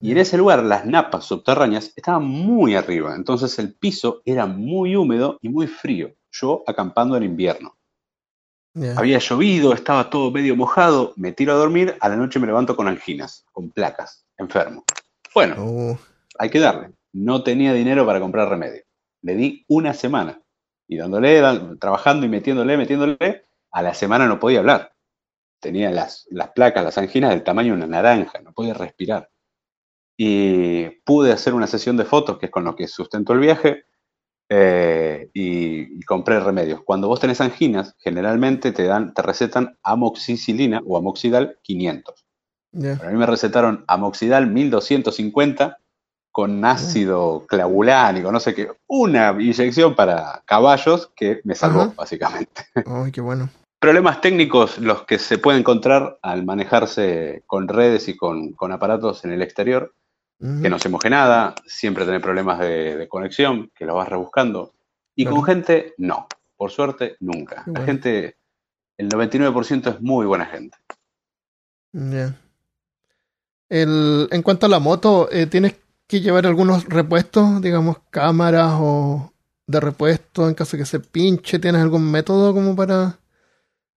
Y 0.00 0.12
en 0.12 0.18
ese 0.18 0.36
lugar 0.36 0.62
las 0.62 0.84
napas 0.84 1.24
subterráneas 1.24 1.92
estaban 1.96 2.24
muy 2.24 2.76
arriba, 2.76 3.16
entonces 3.16 3.58
el 3.58 3.74
piso 3.74 4.22
era 4.24 4.46
muy 4.46 4.94
húmedo 4.94 5.38
y 5.42 5.48
muy 5.48 5.66
frío. 5.66 6.12
Yo 6.30 6.62
acampando 6.66 7.16
en 7.16 7.24
invierno. 7.24 7.76
Había 8.96 9.18
llovido, 9.18 9.72
estaba 9.72 10.08
todo 10.08 10.30
medio 10.30 10.54
mojado, 10.54 11.12
me 11.16 11.32
tiro 11.32 11.52
a 11.52 11.56
dormir, 11.56 11.96
a 12.00 12.08
la 12.08 12.14
noche 12.14 12.38
me 12.38 12.46
levanto 12.46 12.76
con 12.76 12.86
anginas, 12.86 13.44
con 13.50 13.70
placas, 13.70 14.24
enfermo. 14.36 14.84
Bueno, 15.34 15.56
oh. 15.58 15.98
hay 16.38 16.48
que 16.48 16.60
darle 16.60 16.92
no 17.12 17.42
tenía 17.42 17.72
dinero 17.72 18.06
para 18.06 18.20
comprar 18.20 18.48
remedio. 18.48 18.82
Le 19.22 19.34
di 19.34 19.64
una 19.68 19.94
semana 19.94 20.40
y 20.86 20.96
dándole, 20.96 21.42
trabajando 21.78 22.26
y 22.26 22.28
metiéndole, 22.28 22.76
metiéndole, 22.76 23.44
a 23.70 23.82
la 23.82 23.94
semana 23.94 24.26
no 24.26 24.38
podía 24.38 24.60
hablar. 24.60 24.94
Tenía 25.60 25.90
las, 25.90 26.26
las 26.30 26.50
placas, 26.50 26.84
las 26.84 26.98
anginas 26.98 27.30
del 27.30 27.42
tamaño 27.42 27.72
de 27.72 27.78
una 27.78 27.86
naranja, 27.86 28.40
no 28.40 28.52
podía 28.52 28.74
respirar. 28.74 29.30
y 30.16 30.88
pude 31.04 31.32
hacer 31.32 31.54
una 31.54 31.68
sesión 31.68 31.96
de 31.96 32.04
fotos, 32.04 32.38
que 32.38 32.46
es 32.46 32.52
con 32.52 32.64
lo 32.64 32.74
que 32.74 32.88
sustento 32.88 33.32
el 33.32 33.38
viaje, 33.38 33.84
eh, 34.50 35.30
y, 35.34 36.00
compré 36.04 36.40
remedios. 36.40 36.82
Cuando 36.82 37.06
vos 37.08 37.20
tenés 37.20 37.40
anginas, 37.40 37.94
generalmente 37.98 38.72
te 38.72 38.84
dan, 38.84 39.12
te 39.12 39.22
recetan 39.22 39.78
amoxicilina 39.82 40.80
o 40.86 40.96
amoxidal 40.96 41.58
500. 41.62 42.26
A 43.00 43.10
mí 43.10 43.16
me 43.16 43.26
recetaron 43.26 43.84
amoxidal 43.88 44.46
1250 44.46 45.78
con 46.30 46.64
ácido 46.64 47.46
clavulánico, 47.46 48.30
no 48.30 48.40
sé 48.40 48.54
qué, 48.54 48.70
una 48.86 49.32
inyección 49.38 49.94
para 49.94 50.42
caballos 50.44 51.10
que 51.16 51.40
me 51.44 51.54
salvó, 51.54 51.92
básicamente. 51.96 52.66
Ay, 52.86 53.10
qué 53.12 53.20
bueno. 53.20 53.48
Problemas 53.80 54.20
técnicos 54.20 54.78
los 54.78 55.04
que 55.04 55.18
se 55.18 55.38
pueden 55.38 55.60
encontrar 55.60 56.18
al 56.22 56.44
manejarse 56.44 57.42
con 57.46 57.68
redes 57.68 58.08
y 58.08 58.16
con, 58.16 58.54
aparatos 58.72 59.24
en 59.24 59.32
el 59.32 59.42
exterior, 59.42 59.94
que 60.40 60.70
no 60.70 60.78
se 60.78 60.88
moje 60.88 61.10
nada, 61.10 61.54
siempre 61.66 62.04
tener 62.04 62.20
problemas 62.20 62.60
de, 62.60 63.06
conexión, 63.08 63.70
que 63.74 63.84
lo 63.84 63.96
vas 63.96 64.08
rebuscando. 64.08 64.74
Y 65.14 65.24
con 65.24 65.44
gente, 65.44 65.94
no. 65.98 66.26
Por 66.56 66.70
suerte, 66.70 67.16
nunca. 67.20 67.62
La 67.66 67.82
gente, 67.82 68.36
el 68.96 69.08
99% 69.08 69.94
es 69.94 70.00
muy 70.00 70.26
buena 70.26 70.46
gente. 70.46 70.76
El, 73.68 74.28
en 74.30 74.42
cuanto 74.42 74.66
a 74.66 74.68
la 74.68 74.78
moto, 74.80 75.28
eh, 75.30 75.46
¿tienes 75.46 75.76
que 76.08 76.20
llevar 76.20 76.46
algunos 76.46 76.86
repuestos, 76.86 77.60
digamos, 77.60 77.98
cámaras 78.10 78.72
o 78.80 79.32
de 79.66 79.78
repuesto 79.78 80.48
en 80.48 80.54
caso 80.54 80.76
de 80.76 80.82
que 80.82 80.86
se 80.86 81.00
pinche? 81.00 81.58
¿Tienes 81.58 81.82
algún 81.82 82.10
método 82.10 82.52
como 82.54 82.74
para 82.74 83.18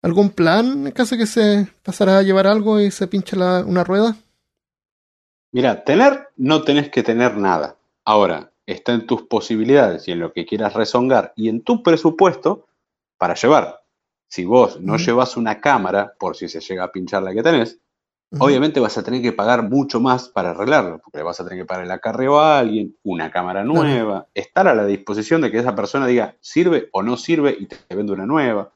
algún 0.04 0.30
plan 0.30 0.88
en 0.88 0.92
caso 0.92 1.16
de 1.16 1.22
que 1.22 1.28
se 1.28 1.68
pasara 1.82 2.20
a 2.20 2.22
llevar 2.22 2.46
algo 2.46 2.80
y 2.80 2.92
se 2.92 3.08
pinche 3.08 3.36
la, 3.36 3.64
una 3.66 3.84
rueda? 3.84 4.16
Mira, 5.54 5.84
tener 5.84 6.30
no 6.38 6.64
tenés 6.64 6.90
que 6.90 7.02
tener 7.02 7.38
nada. 7.38 7.78
Ahora, 8.04 8.52
está 8.66 8.94
en 8.94 9.08
tus 9.08 9.24
posibilidades 9.24 10.08
y 10.08 10.12
en 10.12 10.20
lo 10.20 10.34
que 10.34 10.46
quieras 10.46 10.74
rezongar 10.74 11.34
y 11.36 11.50
en 11.50 11.62
tu 11.64 11.82
presupuesto 11.82 12.68
para 13.18 13.36
llevar. 13.36 13.82
Si 14.28 14.46
vos 14.46 14.80
no 14.80 14.98
llevas 14.98 15.38
una 15.38 15.60
cámara, 15.60 16.14
por 16.18 16.36
si 16.36 16.48
se 16.48 16.62
llega 16.62 16.86
a 16.86 16.92
pinchar 16.92 17.24
la 17.24 17.34
que 17.34 17.44
tenés, 17.44 17.80
obviamente 18.40 18.80
vas 18.80 18.98
a 18.98 19.04
tener 19.04 19.22
que 19.22 19.34
pagar 19.34 19.70
mucho 19.70 20.00
más 20.00 20.30
para 20.30 20.52
arreglarlo, 20.52 21.00
porque 21.00 21.18
le 21.18 21.24
vas 21.24 21.40
a 21.40 21.44
tener 21.44 21.60
que 21.60 21.66
pagar 21.66 21.84
el 21.84 21.92
acarreo 21.92 22.40
a 22.40 22.60
alguien, 22.60 22.96
una 23.04 23.32
cámara 23.32 23.64
nueva, 23.64 24.28
estar 24.34 24.68
a 24.68 24.76
la 24.76 24.86
disposición 24.86 25.42
de 25.42 25.52
que 25.52 25.60
esa 25.60 25.76
persona 25.76 26.08
diga 26.08 26.36
sirve 26.40 26.90
o 26.94 27.04
no 27.04 27.18
sirve 27.18 27.56
y 27.60 27.66
te 27.66 27.96
vende 27.96 28.14
una 28.14 28.26
nueva. 28.26 28.72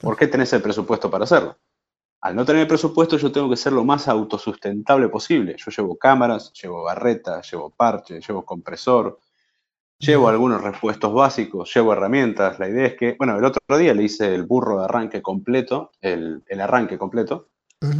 ¿Por 0.00 0.16
qué 0.16 0.26
tenés 0.26 0.52
el 0.52 0.62
presupuesto 0.62 1.10
para 1.10 1.24
hacerlo? 1.24 1.58
Al 2.22 2.34
no 2.34 2.46
tener 2.46 2.62
el 2.62 2.68
presupuesto, 2.68 3.18
yo 3.18 3.30
tengo 3.30 3.50
que 3.50 3.56
ser 3.56 3.74
lo 3.74 3.84
más 3.84 4.08
autosustentable 4.08 5.10
posible. 5.10 5.56
Yo 5.58 5.70
llevo 5.70 5.98
cámaras, 5.98 6.54
llevo 6.54 6.82
barretas, 6.82 7.50
llevo 7.50 7.68
parche, 7.68 8.18
llevo 8.18 8.46
compresor, 8.46 9.18
llevo 9.98 10.28
algunos 10.30 10.62
repuestos 10.62 11.12
básicos, 11.12 11.70
llevo 11.74 11.92
herramientas. 11.92 12.58
La 12.58 12.70
idea 12.70 12.86
es 12.86 12.94
que, 12.94 13.14
bueno, 13.18 13.36
el 13.36 13.44
otro 13.44 13.76
día 13.76 13.92
le 13.92 14.04
hice 14.04 14.34
el 14.34 14.44
burro 14.44 14.78
de 14.78 14.84
arranque 14.86 15.20
completo, 15.20 15.92
el, 16.00 16.42
arranque 16.58 16.96
completo, 16.96 17.48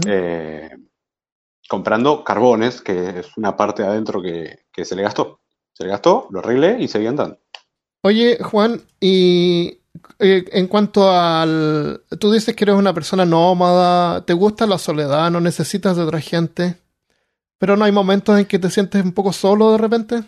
eh, 0.07 0.71
comprando 1.69 2.25
carbones, 2.25 2.81
que 2.81 3.21
es 3.21 3.37
una 3.37 3.57
parte 3.57 3.83
de 3.83 3.89
adentro 3.89 4.23
que, 4.23 4.67
que 4.73 4.85
se 4.85 4.97
le 4.97 5.03
gastó. 5.03 5.41
Se 5.73 5.85
le 5.85 5.91
gastó, 5.91 6.29
lo 6.31 6.39
arreglé 6.39 6.77
y 6.81 6.89
seguí 6.89 7.07
andando. 7.07 7.39
Oye, 8.03 8.39
Juan, 8.43 8.83
y 9.01 9.79
eh, 10.19 10.45
en 10.53 10.67
cuanto 10.67 11.11
al... 11.11 12.03
Tú 12.21 12.33
dices 12.33 12.55
que 12.55 12.65
eres 12.65 12.77
una 12.77 12.93
persona 12.93 13.25
nómada, 13.25 14.25
te 14.25 14.33
gusta 14.33 14.67
la 14.67 14.79
soledad, 14.79 15.31
no 15.31 15.41
necesitas 15.41 15.97
de 15.97 16.03
otra 16.03 16.21
gente, 16.21 16.77
pero 17.59 17.77
no 17.77 17.85
hay 17.85 17.93
momentos 17.93 18.39
en 18.39 18.47
que 18.47 18.59
te 18.59 18.71
sientes 18.71 19.05
un 19.05 19.13
poco 19.13 19.33
solo 19.33 19.73
de 19.73 19.79
repente. 19.79 20.23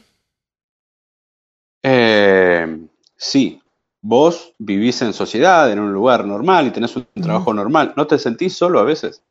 Eh, 1.83 2.89
sí, 3.17 3.61
vos 4.01 4.55
vivís 4.59 5.03
en 5.03 5.13
sociedad, 5.13 5.71
en 5.71 5.79
un 5.79 5.93
lugar 5.93 6.25
normal 6.25 6.67
y 6.67 6.71
tenés 6.71 6.97
un 6.97 7.07
trabajo 7.21 7.53
normal, 7.53 7.93
¿no 7.97 8.07
te 8.07 8.19
sentís 8.19 8.57
solo 8.57 8.79
a 8.79 8.85
veces? 8.85 9.23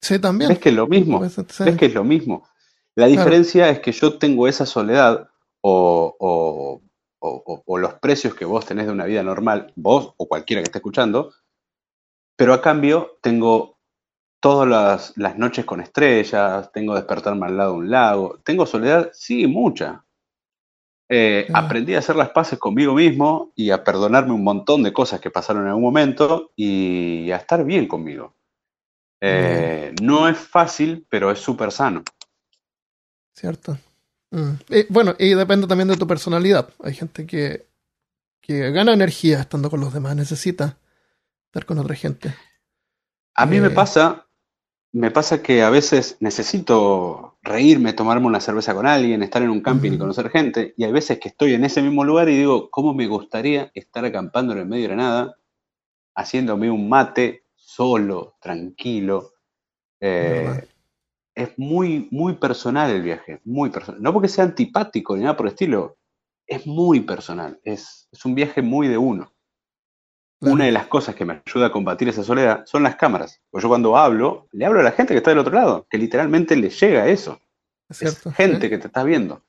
Sí, 0.00 0.18
también. 0.18 0.50
Es 0.52 0.58
que 0.58 0.68
es 0.68 0.74
lo 0.74 0.86
mismo. 0.86 1.24
Es 1.24 1.76
que 1.76 1.86
es 1.86 1.94
lo 1.94 2.04
mismo. 2.04 2.48
La 2.94 3.06
diferencia 3.06 3.68
es 3.68 3.80
que 3.80 3.92
yo 3.92 4.18
tengo 4.18 4.48
esa 4.48 4.66
soledad 4.66 5.28
o 5.60 6.82
o, 7.20 7.78
los 7.78 7.94
precios 7.94 8.34
que 8.34 8.44
vos 8.44 8.64
tenés 8.64 8.86
de 8.86 8.92
una 8.92 9.04
vida 9.04 9.22
normal, 9.22 9.72
vos 9.76 10.14
o 10.16 10.28
cualquiera 10.28 10.62
que 10.62 10.66
esté 10.66 10.78
escuchando, 10.78 11.32
pero 12.36 12.54
a 12.54 12.62
cambio 12.62 13.18
tengo 13.20 13.78
todas 14.40 15.12
las, 15.16 15.38
noches 15.38 15.64
con 15.64 15.80
estrellas, 15.80 16.70
tengo 16.72 16.94
despertarme 16.94 17.46
al 17.46 17.56
lado 17.56 17.72
de 17.72 17.78
un 17.78 17.90
lago, 17.90 18.38
tengo 18.44 18.66
soledad, 18.66 19.10
sí, 19.12 19.46
mucha. 19.46 20.04
Eh, 21.10 21.48
aprendí 21.54 21.94
a 21.94 22.00
hacer 22.00 22.16
las 22.16 22.30
paces 22.30 22.58
conmigo 22.58 22.94
mismo 22.94 23.50
y 23.56 23.70
a 23.70 23.82
perdonarme 23.82 24.34
un 24.34 24.44
montón 24.44 24.82
de 24.82 24.92
cosas 24.92 25.20
que 25.20 25.30
pasaron 25.30 25.62
en 25.62 25.68
algún 25.68 25.84
momento 25.84 26.52
y 26.54 27.30
a 27.30 27.36
estar 27.36 27.64
bien 27.64 27.88
conmigo. 27.88 28.34
Eh, 29.20 29.94
no 30.00 30.28
es 30.28 30.38
fácil, 30.38 31.06
pero 31.08 31.30
es 31.30 31.38
súper 31.38 31.72
sano. 31.72 32.02
Cierto. 33.34 33.78
Mm. 34.30 34.54
bueno, 34.90 35.14
y 35.18 35.34
depende 35.34 35.66
también 35.66 35.88
de 35.88 35.96
tu 35.96 36.06
personalidad. 36.06 36.68
Hay 36.82 36.94
gente 36.94 37.26
que, 37.26 37.66
que 38.40 38.70
gana 38.70 38.92
energía 38.92 39.40
estando 39.40 39.70
con 39.70 39.80
los 39.80 39.92
demás, 39.92 40.16
necesita 40.16 40.78
estar 41.46 41.64
con 41.64 41.78
otra 41.78 41.94
gente. 41.94 42.34
A 43.34 43.46
mí 43.46 43.60
me 43.60 43.68
eh, 43.68 43.70
pasa, 43.70 44.26
me 44.92 45.10
pasa 45.10 45.42
que 45.42 45.62
a 45.62 45.70
veces 45.70 46.16
necesito 46.20 47.38
reírme, 47.42 47.92
tomarme 47.92 48.26
una 48.26 48.40
cerveza 48.40 48.74
con 48.74 48.86
alguien, 48.86 49.22
estar 49.22 49.42
en 49.42 49.50
un 49.50 49.62
camping 49.62 49.92
y 49.92 49.98
conocer 49.98 50.28
gente, 50.28 50.74
y 50.76 50.84
hay 50.84 50.92
veces 50.92 51.18
que 51.18 51.28
estoy 51.28 51.54
en 51.54 51.64
ese 51.64 51.80
mismo 51.80 52.04
lugar 52.04 52.28
y 52.28 52.36
digo, 52.36 52.68
¿cómo 52.70 52.92
me 52.94 53.06
gustaría 53.06 53.70
estar 53.74 54.04
acampando 54.04 54.52
en 54.52 54.58
el 54.58 54.66
medio 54.66 54.88
de 54.88 54.96
la 54.96 55.02
nada, 55.02 55.36
haciéndome 56.14 56.70
un 56.70 56.88
mate 56.88 57.44
solo, 57.68 58.36
tranquilo? 58.40 59.34
Eh, 60.00 60.66
es 61.34 61.58
muy, 61.58 62.08
muy 62.10 62.34
personal 62.36 62.90
el 62.90 63.02
viaje, 63.02 63.40
muy 63.44 63.68
personal. 63.70 64.02
No 64.02 64.12
porque 64.12 64.28
sea 64.28 64.44
antipático 64.44 65.14
ni 65.14 65.22
nada 65.22 65.36
por 65.36 65.46
el 65.46 65.52
estilo, 65.52 65.98
es 66.46 66.66
muy 66.66 67.00
personal, 67.00 67.60
es, 67.62 68.08
un 68.24 68.34
viaje 68.34 68.62
muy 68.62 68.88
de 68.88 68.96
uno. 68.96 69.32
Una 70.40 70.66
de 70.66 70.72
las 70.72 70.86
cosas 70.86 71.16
que 71.16 71.24
me 71.24 71.42
ayuda 71.44 71.66
a 71.66 71.72
combatir 71.72 72.08
esa 72.08 72.22
soledad 72.22 72.64
son 72.64 72.84
las 72.84 72.94
cámaras. 72.94 73.42
Pues 73.50 73.62
yo 73.62 73.68
cuando 73.68 73.96
hablo, 73.96 74.46
le 74.52 74.64
hablo 74.64 74.78
a 74.78 74.84
la 74.84 74.92
gente 74.92 75.12
que 75.12 75.18
está 75.18 75.30
del 75.30 75.40
otro 75.40 75.54
lado, 75.54 75.86
que 75.90 75.98
literalmente 75.98 76.54
le 76.54 76.70
llega 76.70 77.08
eso. 77.08 77.40
Es, 77.88 78.22
gente 78.34 78.70
que 78.70 78.78
te 78.78 78.86
está 78.86 79.02
viendo. 79.02 79.44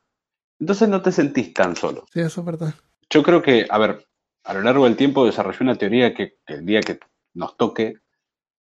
Entonces 0.60 0.89
no 0.89 1.01
te 1.03 1.12
sentís 1.12 1.53
tan 1.53 1.75
solo. 1.75 2.05
Sí, 2.12 2.21
eso 2.21 2.41
es 2.41 2.45
verdad. 2.45 2.73
Yo 3.10 3.21
creo 3.21 3.43
que, 3.43 3.67
a 3.69 3.77
ver, 3.77 4.08
a 4.43 4.53
lo 4.55 4.63
largo 4.63 4.86
del 4.86 4.97
tiempo 4.97 5.25
desarrollé 5.25 5.60
una 5.62 5.75
teoría 5.75 6.13
que 6.15 6.39
el 6.47 6.65
día 6.65 6.82
que 6.82 6.99
nos 7.36 7.55
toque 7.55 8.01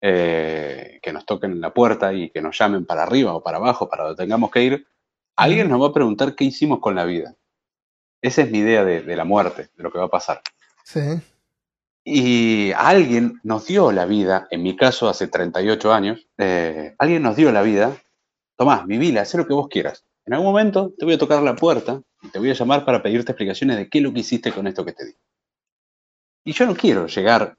eh, 0.00 0.98
que 1.02 1.12
nos 1.12 1.24
toquen 1.24 1.60
la 1.60 1.72
puerta 1.72 2.12
y 2.12 2.30
que 2.30 2.42
nos 2.42 2.58
llamen 2.58 2.84
para 2.84 3.02
arriba 3.04 3.34
o 3.34 3.42
para 3.42 3.58
abajo, 3.58 3.88
para 3.88 4.04
donde 4.04 4.22
tengamos 4.22 4.50
que 4.50 4.62
ir, 4.62 4.86
alguien 5.36 5.68
nos 5.68 5.80
va 5.80 5.88
a 5.88 5.92
preguntar 5.92 6.34
qué 6.34 6.44
hicimos 6.44 6.80
con 6.80 6.94
la 6.94 7.04
vida. 7.04 7.34
Esa 8.22 8.42
es 8.42 8.50
mi 8.50 8.58
idea 8.58 8.84
de, 8.84 9.16
la 9.16 9.24
muerte, 9.24 9.70
de 9.74 9.82
lo 9.82 9.92
que 9.92 9.98
va 9.98 10.06
a 10.06 10.10
pasar. 10.10 10.40
Sí. 10.84 11.00
Y 12.04 12.72
alguien 12.72 13.40
nos 13.42 13.66
dio 13.66 13.92
la 13.92 14.06
vida, 14.06 14.46
en 14.50 14.62
mi 14.62 14.76
caso 14.76 15.08
hace 15.08 15.28
38 15.28 15.92
años, 15.92 16.26
eh, 16.38 16.94
alguien 16.98 17.22
nos 17.22 17.36
dio 17.36 17.50
la 17.52 17.62
vida, 17.62 17.96
Tomás, 18.56 18.86
vivila, 18.86 19.20
haz 19.20 19.34
lo 19.34 19.46
que 19.46 19.52
vos 19.52 19.68
quieras. 19.68 20.04
En 20.24 20.32
algún 20.32 20.48
momento 20.48 20.92
te 20.98 21.04
voy 21.04 21.14
a 21.14 21.18
tocar 21.18 21.42
la 21.42 21.54
puerta 21.54 22.02
y 22.22 22.28
te 22.28 22.38
voy 22.38 22.50
a 22.50 22.54
llamar 22.54 22.84
para 22.84 23.02
pedirte 23.02 23.32
explicaciones 23.32 23.76
de 23.76 23.88
qué 23.88 23.98
es 23.98 24.04
lo 24.04 24.12
que 24.12 24.20
hiciste 24.20 24.50
con 24.50 24.66
esto 24.66 24.84
que 24.84 24.92
te 24.92 25.04
di. 25.04 25.14
Y 26.44 26.52
yo 26.52 26.66
no 26.66 26.74
quiero 26.74 27.06
llegar 27.06 27.56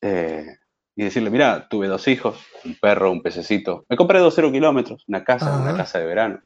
eh, 0.00 0.58
y 0.98 1.04
decirle, 1.04 1.30
mira, 1.30 1.68
tuve 1.68 1.86
dos 1.86 2.08
hijos, 2.08 2.44
un 2.64 2.74
perro, 2.74 3.12
un 3.12 3.22
pececito. 3.22 3.86
Me 3.88 3.96
compré 3.96 4.18
dos 4.18 4.34
cero 4.34 4.50
kilómetros, 4.50 5.04
una 5.06 5.22
casa, 5.22 5.56
una 5.56 5.76
casa 5.76 6.00
de 6.00 6.06
verano. 6.06 6.42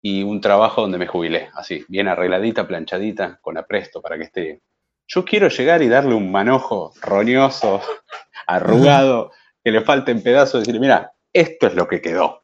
Y 0.00 0.22
un 0.22 0.40
trabajo 0.40 0.82
donde 0.82 0.98
me 0.98 1.08
jubilé, 1.08 1.50
así, 1.52 1.84
bien 1.88 2.06
arregladita, 2.06 2.68
planchadita, 2.68 3.40
con 3.42 3.58
apresto 3.58 4.00
para 4.00 4.18
que 4.18 4.22
esté. 4.22 4.62
Yo 5.08 5.24
quiero 5.24 5.48
llegar 5.48 5.82
y 5.82 5.88
darle 5.88 6.14
un 6.14 6.30
manojo 6.30 6.92
roñoso, 7.02 7.80
arrugado, 8.46 9.32
que 9.64 9.72
le 9.72 9.80
falten 9.80 10.22
pedazos, 10.22 10.54
y 10.54 10.58
decirle, 10.60 10.80
mira, 10.80 11.14
esto 11.32 11.66
es 11.66 11.74
lo 11.74 11.88
que 11.88 12.00
quedó. 12.00 12.42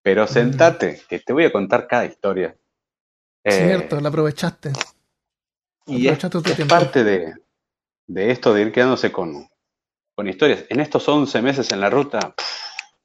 Pero 0.00 0.28
sentate, 0.28 1.00
que 1.08 1.18
te 1.18 1.32
voy 1.32 1.46
a 1.46 1.52
contar 1.52 1.88
cada 1.88 2.04
historia. 2.04 2.56
Cierto, 3.44 3.98
eh, 3.98 4.00
la 4.00 4.10
aprovechaste. 4.10 4.70
Y 5.86 6.06
es, 6.06 6.20
parte 6.68 7.02
de, 7.02 7.34
de, 8.06 8.30
esto 8.30 8.54
de 8.54 8.62
ir 8.62 8.70
quedándose 8.70 9.10
con, 9.10 9.48
con 10.14 10.28
historias. 10.28 10.64
En 10.68 10.80
estos 10.80 11.08
11 11.08 11.42
meses 11.42 11.72
en 11.72 11.80
la 11.80 11.90
ruta, 11.90 12.34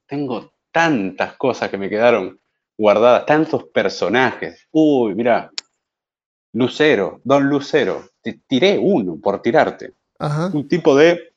tengo 0.05 0.53
tantas 0.71 1.33
cosas 1.33 1.69
que 1.69 1.77
me 1.77 1.89
quedaron 1.89 2.39
guardadas, 2.77 3.25
tantos 3.25 3.65
personajes. 3.65 4.67
Uy, 4.71 5.15
mira, 5.15 5.51
Lucero, 6.53 7.21
Don 7.23 7.49
Lucero, 7.49 8.09
te 8.21 8.41
tiré 8.47 8.77
uno 8.77 9.19
por 9.21 9.41
tirarte. 9.41 9.95
Un 10.53 10.67
tipo 10.67 10.95
de 10.95 11.33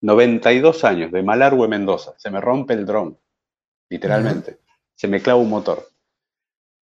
92 0.00 0.84
años, 0.84 1.12
de 1.12 1.22
Malargüe, 1.22 1.68
Mendoza. 1.68 2.14
Se 2.18 2.30
me 2.30 2.40
rompe 2.40 2.74
el 2.74 2.84
dron, 2.84 3.18
literalmente. 3.88 4.58
Se 4.94 5.08
me 5.08 5.20
clava 5.20 5.40
un 5.40 5.50
motor. 5.50 5.88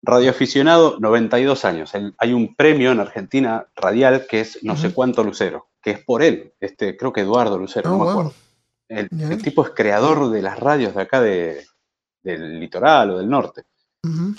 Radioaficionado, 0.07 0.99
92 1.01 1.65
años. 1.65 1.93
hay 2.19 2.33
un 2.33 2.55
premio 2.55 2.93
en 2.93 3.01
Argentina 3.01 3.67
radial 3.75 4.27
que 4.29 4.41
es 4.41 4.63
no 4.63 4.77
sé 4.77 4.95
cuánto 4.95 5.25
Lucero, 5.25 5.69
que 5.83 5.91
es 5.91 6.05
por 6.05 6.23
él, 6.23 6.55
este, 6.61 6.97
creo 6.97 7.13
que 7.13 7.23
Eduardo 7.23 7.59
Lucero, 7.59 7.91
no 7.91 7.97
oh, 7.97 8.05
me 8.05 8.11
acuerdo. 8.11 8.35
El, 8.89 9.43
tipo 9.43 9.65
es 9.65 9.71
creador 9.71 10.31
de 10.31 10.43
las 10.43 10.61
radios 10.61 10.95
de 10.95 11.03
acá 11.03 11.21
de, 11.21 11.67
del 12.23 12.61
litoral 12.61 13.11
o 13.11 13.19
del 13.19 13.29
norte. 13.29 13.65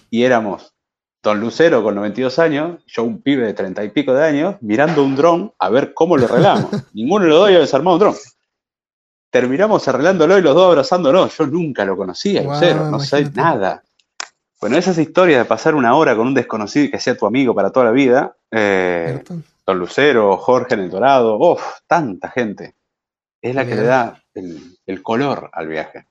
Y 0.10 0.24
éramos 0.24 0.74
Don 1.22 1.42
Lucero 1.42 1.84
con 1.84 1.96
92 1.96 2.40
años, 2.40 2.82
yo 2.88 3.04
un 3.04 3.22
pibe 3.22 3.46
de 3.46 3.54
30 3.54 3.84
y 3.84 3.90
pico 3.90 4.14
de 4.14 4.24
años, 4.24 4.56
mirando 4.62 5.04
un 5.04 5.18
dron 5.18 5.54
a 5.60 5.70
ver 5.70 5.94
cómo 5.94 6.16
lo 6.16 6.26
arreglamos. 6.26 6.70
Ninguno 6.94 7.26
de 7.26 7.30
los 7.30 7.40
dos 7.40 7.48
había 7.48 7.60
desarmado 7.60 7.98
un 7.98 8.00
dron. 8.00 8.16
Terminamos 9.30 9.86
arreglándolo 9.90 10.38
y 10.38 10.42
los 10.42 10.56
dos 10.56 10.68
abrazándonos. 10.68 11.38
Yo 11.38 11.46
nunca 11.48 11.84
lo 11.84 11.98
conocía, 11.98 12.44
Lucero, 12.44 12.90
no 12.90 13.02
sé 13.02 13.30
nada. 13.32 13.84
Bueno, 14.60 14.78
esas 14.78 14.98
historias 14.98 15.40
de 15.40 15.46
pasar 15.46 15.76
una 15.76 15.96
hora 15.96 16.16
con 16.16 16.28
un 16.28 16.34
desconocido 16.34 16.86
y 16.86 16.92
que 16.92 17.00
sea 17.00 17.18
tu 17.18 17.26
amigo 17.26 17.54
para 17.54 17.72
toda 17.72 17.88
la 17.88 17.92
vida, 17.92 18.36
eh, 18.52 19.24
Don 19.66 19.80
Lucero, 19.80 20.38
Jorge 20.38 20.74
en 20.74 20.82
el 20.82 20.90
Dorado, 20.90 21.38
uff, 21.38 21.62
tanta 21.86 22.30
gente, 22.30 22.76
es 23.42 23.54
la 23.54 23.66
que 23.66 23.76
le 23.76 23.84
da 23.84 24.24
el 24.34 25.04
color 25.04 25.50
al 25.54 25.68
viaje. 25.68 26.08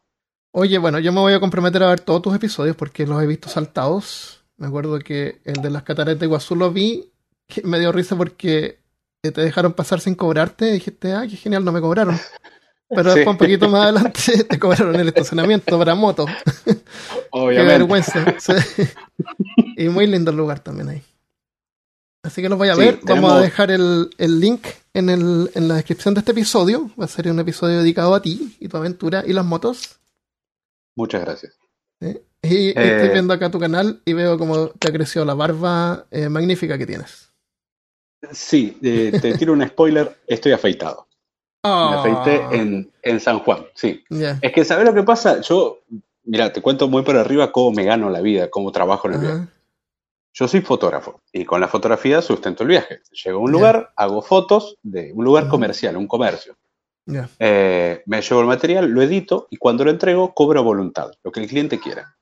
Oye, 0.58 0.78
bueno, 0.78 0.98
yo 0.98 1.12
me 1.12 1.20
voy 1.20 1.34
a 1.34 1.40
comprometer 1.40 1.82
a 1.82 1.90
ver 1.90 2.00
todos 2.00 2.22
tus 2.22 2.34
episodios 2.34 2.76
porque 2.76 3.06
los 3.06 3.22
he 3.22 3.26
visto 3.26 3.46
saltados. 3.50 4.42
Me 4.56 4.66
acuerdo 4.66 4.98
que 5.00 5.42
el 5.44 5.60
de 5.60 5.68
las 5.68 5.82
cataratas 5.82 6.18
de 6.18 6.24
Iguazú 6.24 6.56
lo 6.56 6.72
vi, 6.72 7.12
que 7.46 7.60
me 7.62 7.78
dio 7.78 7.92
risa 7.92 8.16
porque 8.16 8.78
te 9.20 9.42
dejaron 9.42 9.74
pasar 9.74 10.00
sin 10.00 10.14
cobrarte 10.14 10.70
y 10.70 10.72
dijiste, 10.72 11.12
ah, 11.12 11.26
qué 11.28 11.36
genial, 11.36 11.62
no 11.62 11.72
me 11.72 11.82
cobraron. 11.82 12.18
Pero 12.88 13.14
después 13.14 13.26
un 13.26 13.38
poquito 13.38 13.68
más 13.68 13.84
adelante 13.84 14.44
te 14.48 14.58
cobraron 14.58 14.94
el 14.96 15.08
estacionamiento 15.08 15.78
para 15.78 15.94
moto. 15.94 16.26
qué 16.64 17.62
vergüenza. 17.62 18.24
Y 19.76 19.88
muy 19.88 20.06
lindo 20.06 20.30
el 20.30 20.36
lugar 20.36 20.60
también 20.60 20.88
ahí. 20.88 21.02
Así 22.22 22.42
que 22.42 22.48
los 22.48 22.58
voy 22.58 22.68
a 22.68 22.74
ver. 22.74 23.00
Vamos 23.02 23.32
a 23.32 23.40
dejar 23.40 23.70
el, 23.70 24.10
el 24.18 24.40
link 24.40 24.66
en, 24.94 25.10
el, 25.10 25.50
en 25.54 25.68
la 25.68 25.76
descripción 25.76 26.14
de 26.14 26.20
este 26.20 26.32
episodio. 26.32 26.90
Va 27.00 27.04
a 27.04 27.08
ser 27.08 27.30
un 27.30 27.38
episodio 27.38 27.78
dedicado 27.78 28.14
a 28.14 28.22
ti 28.22 28.56
y 28.58 28.68
tu 28.68 28.76
aventura 28.76 29.22
y 29.26 29.32
las 29.32 29.44
motos. 29.44 29.98
Muchas 30.96 31.20
gracias. 31.20 31.58
Y 32.00 32.68
estoy 32.68 33.08
eh, 33.08 33.10
viendo 33.12 33.32
acá 33.32 33.50
tu 33.50 33.58
canal 33.58 34.00
y 34.04 34.12
veo 34.12 34.38
cómo 34.38 34.68
te 34.68 34.88
ha 34.88 34.92
crecido 34.92 35.24
la 35.24 35.34
barba 35.34 36.06
eh, 36.10 36.28
magnífica 36.28 36.78
que 36.78 36.86
tienes. 36.86 37.32
Sí, 38.32 38.76
eh, 38.82 39.18
te 39.20 39.34
tiro 39.34 39.52
un 39.52 39.66
spoiler, 39.66 40.16
estoy 40.26 40.52
afeitado. 40.52 41.06
Me 41.66 41.96
ah. 41.96 42.00
afeité 42.00 42.90
en, 43.02 43.20
San 43.20 43.40
Juan, 43.40 43.66
sí. 43.74 44.04
Es 44.40 44.52
que, 44.52 44.64
¿sabes 44.64 44.84
lo 44.84 44.94
que 44.94 45.02
pasa? 45.02 45.40
Yo, 45.40 45.80
mira, 46.24 46.52
te 46.52 46.60
cuento 46.62 46.88
muy 46.88 47.02
por 47.02 47.16
arriba 47.16 47.52
cómo 47.52 47.72
me 47.72 47.84
gano 47.84 48.10
la 48.10 48.20
vida, 48.20 48.50
cómo 48.50 48.72
trabajo 48.72 49.08
en 49.08 49.14
el 49.14 49.20
viaje. 49.20 49.46
Yo 50.32 50.46
soy 50.46 50.60
fotógrafo 50.60 51.22
y 51.32 51.44
con 51.44 51.60
la 51.60 51.68
fotografía 51.68 52.20
sustento 52.20 52.62
el 52.62 52.68
viaje. 52.68 53.00
Llego 53.24 53.38
a 53.38 53.42
un 53.42 53.52
lugar, 53.52 53.92
hago 53.96 54.20
fotos 54.20 54.76
de 54.82 55.12
un 55.14 55.24
lugar 55.24 55.48
comercial, 55.48 55.96
un 55.96 56.06
comercio. 56.06 56.56
Eh, 57.38 58.02
me 58.04 58.20
llevo 58.20 58.40
el 58.40 58.46
material, 58.46 58.86
lo 58.86 59.00
edito 59.00 59.46
y 59.50 59.56
cuando 59.56 59.84
lo 59.84 59.90
entrego 59.90 60.34
cobro 60.34 60.62
voluntad, 60.62 61.12
lo 61.22 61.32
que 61.32 61.40
el 61.40 61.48
cliente 61.48 61.78
quiera. 61.78 62.16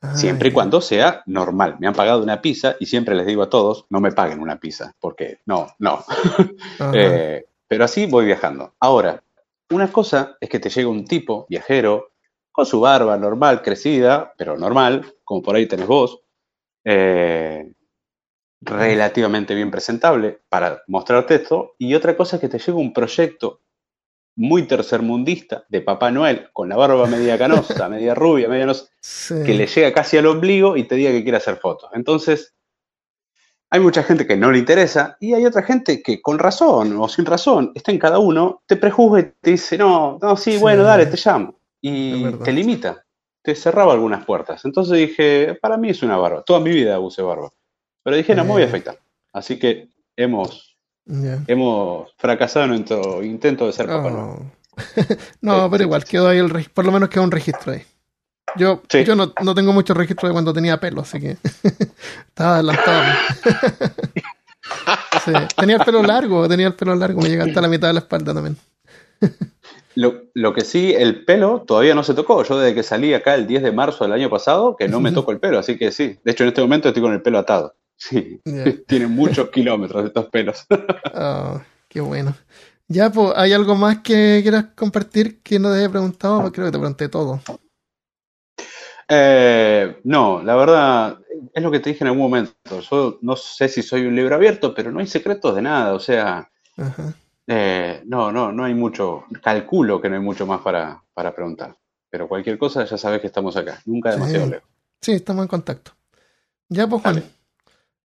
Ah, 0.00 0.14
siempre 0.14 0.50
y 0.50 0.52
cuando 0.52 0.80
sea 0.80 1.22
normal. 1.26 1.76
Me 1.80 1.86
han 1.86 1.94
pagado 1.94 2.22
una 2.22 2.40
pizza 2.42 2.76
y 2.78 2.86
siempre 2.86 3.14
les 3.14 3.26
digo 3.26 3.42
a 3.42 3.50
todos, 3.50 3.86
no 3.88 4.00
me 4.00 4.12
paguen 4.12 4.40
una 4.40 4.60
pizza, 4.60 4.94
porque 5.00 5.40
no, 5.46 5.68
no. 5.78 6.04
Eh, 6.94 7.46
pero 7.68 7.84
así 7.84 8.06
voy 8.06 8.26
viajando. 8.26 8.74
Ahora, 8.80 9.22
una 9.70 9.92
cosa 9.92 10.36
es 10.40 10.48
que 10.48 10.58
te 10.58 10.70
llega 10.70 10.88
un 10.88 11.04
tipo, 11.04 11.46
viajero, 11.48 12.12
con 12.52 12.66
su 12.66 12.80
barba 12.80 13.16
normal, 13.18 13.62
crecida, 13.62 14.32
pero 14.38 14.56
normal, 14.56 15.14
como 15.24 15.42
por 15.42 15.56
ahí 15.56 15.66
tenés 15.66 15.86
vos, 15.86 16.20
eh, 16.84 17.70
relativamente 18.62 19.54
bien 19.54 19.70
presentable 19.70 20.40
para 20.48 20.82
mostrarte 20.86 21.34
esto. 21.34 21.74
Y 21.78 21.94
otra 21.94 22.16
cosa 22.16 22.36
es 22.36 22.40
que 22.40 22.48
te 22.48 22.58
llega 22.58 22.78
un 22.78 22.92
proyecto 22.92 23.60
muy 24.36 24.66
tercermundista 24.66 25.64
de 25.68 25.80
Papá 25.80 26.10
Noel, 26.10 26.48
con 26.52 26.68
la 26.68 26.76
barba 26.76 27.06
media 27.06 27.38
canosa, 27.38 27.88
media 27.88 28.14
rubia, 28.14 28.48
media 28.48 28.66
no 28.66 28.74
que 29.44 29.54
le 29.54 29.66
llega 29.66 29.92
casi 29.92 30.16
al 30.16 30.26
ombligo 30.26 30.76
y 30.76 30.84
te 30.84 30.94
diga 30.94 31.10
que 31.10 31.22
quiere 31.22 31.38
hacer 31.38 31.56
fotos. 31.56 31.90
Entonces, 31.94 32.55
hay 33.76 33.82
mucha 33.82 34.02
gente 34.02 34.26
que 34.26 34.36
no 34.36 34.50
le 34.50 34.58
interesa 34.58 35.16
y 35.20 35.34
hay 35.34 35.44
otra 35.46 35.62
gente 35.62 36.02
que 36.02 36.20
con 36.20 36.38
razón 36.38 36.96
o 36.98 37.08
sin 37.08 37.26
razón, 37.26 37.72
está 37.74 37.92
en 37.92 37.98
cada 37.98 38.18
uno, 38.18 38.62
te 38.66 38.76
prejuzga 38.76 39.20
y 39.20 39.32
te 39.40 39.50
dice, 39.50 39.78
no, 39.78 40.18
no, 40.20 40.36
sí, 40.36 40.56
bueno, 40.56 40.82
dale, 40.82 41.06
te 41.06 41.18
llamo. 41.22 41.54
Y 41.80 42.24
te 42.44 42.52
limita, 42.52 43.04
te 43.42 43.54
cerraba 43.54 43.92
algunas 43.92 44.24
puertas. 44.24 44.64
Entonces 44.64 44.96
dije, 44.96 45.56
para 45.60 45.76
mí 45.76 45.90
es 45.90 46.02
una 46.02 46.16
barba. 46.16 46.42
Toda 46.42 46.58
mi 46.60 46.70
vida 46.70 46.98
usé 46.98 47.22
barba. 47.22 47.50
Pero 48.02 48.16
dije, 48.16 48.34
no, 48.34 48.44
me 48.44 48.50
voy 48.50 48.62
a 48.62 48.66
afeitar. 48.66 48.98
Así 49.32 49.58
que 49.58 49.88
hemos 50.16 50.76
Hemos 51.46 52.12
fracasado 52.16 52.64
en 52.64 52.70
nuestro 52.72 53.22
intento 53.22 53.66
de 53.66 53.72
ser 53.72 53.86
papá. 53.86 54.12
Oh. 54.12 54.42
no, 55.40 55.70
pero 55.70 55.84
igual 55.84 56.04
quedó 56.04 56.28
ahí 56.28 56.38
el 56.38 56.70
por 56.70 56.84
lo 56.84 56.92
menos 56.92 57.08
quedó 57.08 57.22
un 57.22 57.30
registro 57.30 57.72
ahí. 57.72 57.82
Yo, 58.58 58.82
yo 58.88 59.14
no, 59.14 59.32
no, 59.42 59.54
tengo 59.54 59.72
mucho 59.72 59.94
registro 59.94 60.28
de 60.28 60.32
cuando 60.32 60.52
tenía 60.52 60.78
pelo, 60.78 61.02
así 61.02 61.20
que 61.20 61.36
estaba 62.28 62.54
adelantado. 62.54 63.04
Tenía 65.56 65.76
el 65.76 65.84
pelo 65.84 66.02
largo, 66.02 66.48
tenía 66.48 66.68
el 66.68 66.74
pelo 66.74 66.94
largo, 66.94 67.20
me 67.20 67.28
llega 67.28 67.44
hasta 67.44 67.60
la 67.60 67.68
mitad 67.68 67.88
de 67.88 67.94
la 67.94 68.00
espalda 68.00 68.32
también. 68.34 68.56
Lo, 69.94 70.24
lo, 70.34 70.52
que 70.52 70.60
sí, 70.60 70.94
el 70.96 71.24
pelo 71.24 71.64
todavía 71.66 71.94
no 71.94 72.04
se 72.04 72.14
tocó. 72.14 72.44
Yo 72.44 72.58
desde 72.58 72.74
que 72.74 72.82
salí 72.82 73.14
acá 73.14 73.34
el 73.34 73.46
10 73.46 73.62
de 73.62 73.72
marzo 73.72 74.04
del 74.04 74.12
año 74.12 74.28
pasado, 74.28 74.76
que 74.76 74.88
no 74.88 75.00
me 75.00 75.10
toco 75.12 75.32
el 75.32 75.40
pelo, 75.40 75.58
así 75.58 75.78
que 75.78 75.90
sí. 75.90 76.18
De 76.22 76.32
hecho, 76.32 76.44
en 76.44 76.48
este 76.48 76.60
momento 76.60 76.88
estoy 76.88 77.02
con 77.02 77.12
el 77.12 77.22
pelo 77.22 77.38
atado. 77.38 77.74
Sí, 77.96 78.42
tiene 78.86 79.06
muchos 79.06 79.48
kilómetros 79.48 80.04
estos 80.04 80.26
pelos. 80.26 80.66
Oh, 81.14 81.60
qué 81.88 82.02
bueno. 82.02 82.34
Ya, 82.88 83.10
pues, 83.10 83.32
¿hay 83.36 83.54
algo 83.54 83.74
más 83.74 83.98
que 83.98 84.40
quieras 84.42 84.66
compartir 84.76 85.40
que 85.42 85.58
no 85.58 85.72
te 85.72 85.78
haya 85.78 85.88
preguntado? 85.88 86.52
Creo 86.52 86.66
que 86.66 86.72
te 86.72 86.78
pregunté 86.78 87.08
todo. 87.08 87.40
Eh, 89.08 90.00
no, 90.04 90.42
la 90.42 90.56
verdad, 90.56 91.18
es 91.52 91.62
lo 91.62 91.70
que 91.70 91.80
te 91.80 91.90
dije 91.90 92.04
en 92.04 92.08
algún 92.08 92.24
momento. 92.24 92.80
Yo 92.90 93.18
no 93.22 93.36
sé 93.36 93.68
si 93.68 93.82
soy 93.82 94.06
un 94.06 94.16
libro 94.16 94.34
abierto, 94.34 94.74
pero 94.74 94.90
no 94.90 95.00
hay 95.00 95.06
secretos 95.06 95.54
de 95.54 95.62
nada. 95.62 95.94
O 95.94 96.00
sea, 96.00 96.50
eh, 97.46 98.02
no, 98.06 98.32
no, 98.32 98.52
no 98.52 98.64
hay 98.64 98.74
mucho. 98.74 99.24
Calculo 99.42 100.00
que 100.00 100.08
no 100.08 100.16
hay 100.16 100.22
mucho 100.22 100.46
más 100.46 100.60
para, 100.60 101.02
para 101.14 101.34
preguntar. 101.34 101.76
Pero 102.10 102.28
cualquier 102.28 102.58
cosa 102.58 102.84
ya 102.84 102.96
sabes 102.96 103.20
que 103.20 103.26
estamos 103.26 103.56
acá. 103.56 103.80
Nunca 103.84 104.10
demasiado 104.10 104.46
lejos. 104.46 104.68
Sí, 105.00 105.12
estamos 105.12 105.42
en 105.42 105.48
contacto. 105.48 105.92
Ya, 106.68 106.86
pues, 106.86 107.02
Juan. 107.02 107.22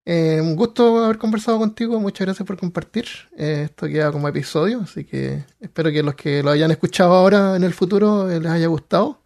Eh, 0.04 0.42
un 0.42 0.56
gusto 0.56 1.06
haber 1.06 1.20
conversado 1.20 1.60
contigo, 1.60 2.00
muchas 2.00 2.26
gracias 2.26 2.46
por 2.46 2.58
compartir. 2.58 3.06
Eh, 3.38 3.64
esto 3.66 3.88
queda 3.88 4.12
como 4.12 4.28
episodio, 4.28 4.82
así 4.82 5.06
que 5.06 5.46
espero 5.60 5.92
que 5.92 6.02
los 6.02 6.16
que 6.16 6.42
lo 6.42 6.50
hayan 6.50 6.72
escuchado 6.72 7.14
ahora 7.14 7.56
en 7.56 7.64
el 7.64 7.74
futuro 7.74 8.30
eh, 8.30 8.40
les 8.40 8.52
haya 8.52 8.68
gustado. 8.68 9.21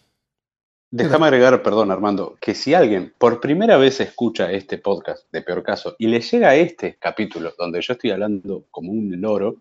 Déjame 0.89 1.25
agregar, 1.25 1.61
perdón 1.63 1.91
Armando, 1.91 2.37
que 2.39 2.55
si 2.55 2.73
alguien 2.73 3.13
por 3.17 3.41
primera 3.41 3.75
vez 3.77 3.99
escucha 3.99 4.49
este 4.51 4.77
podcast 4.77 5.29
de 5.33 5.41
Peor 5.41 5.61
Caso 5.61 5.97
y 5.99 6.07
le 6.07 6.21
llega 6.21 6.47
a 6.49 6.55
este 6.55 6.95
capítulo 6.97 7.53
donde 7.57 7.81
yo 7.81 7.91
estoy 7.93 8.11
hablando 8.11 8.63
como 8.71 8.93
un 8.93 9.19
loro, 9.19 9.57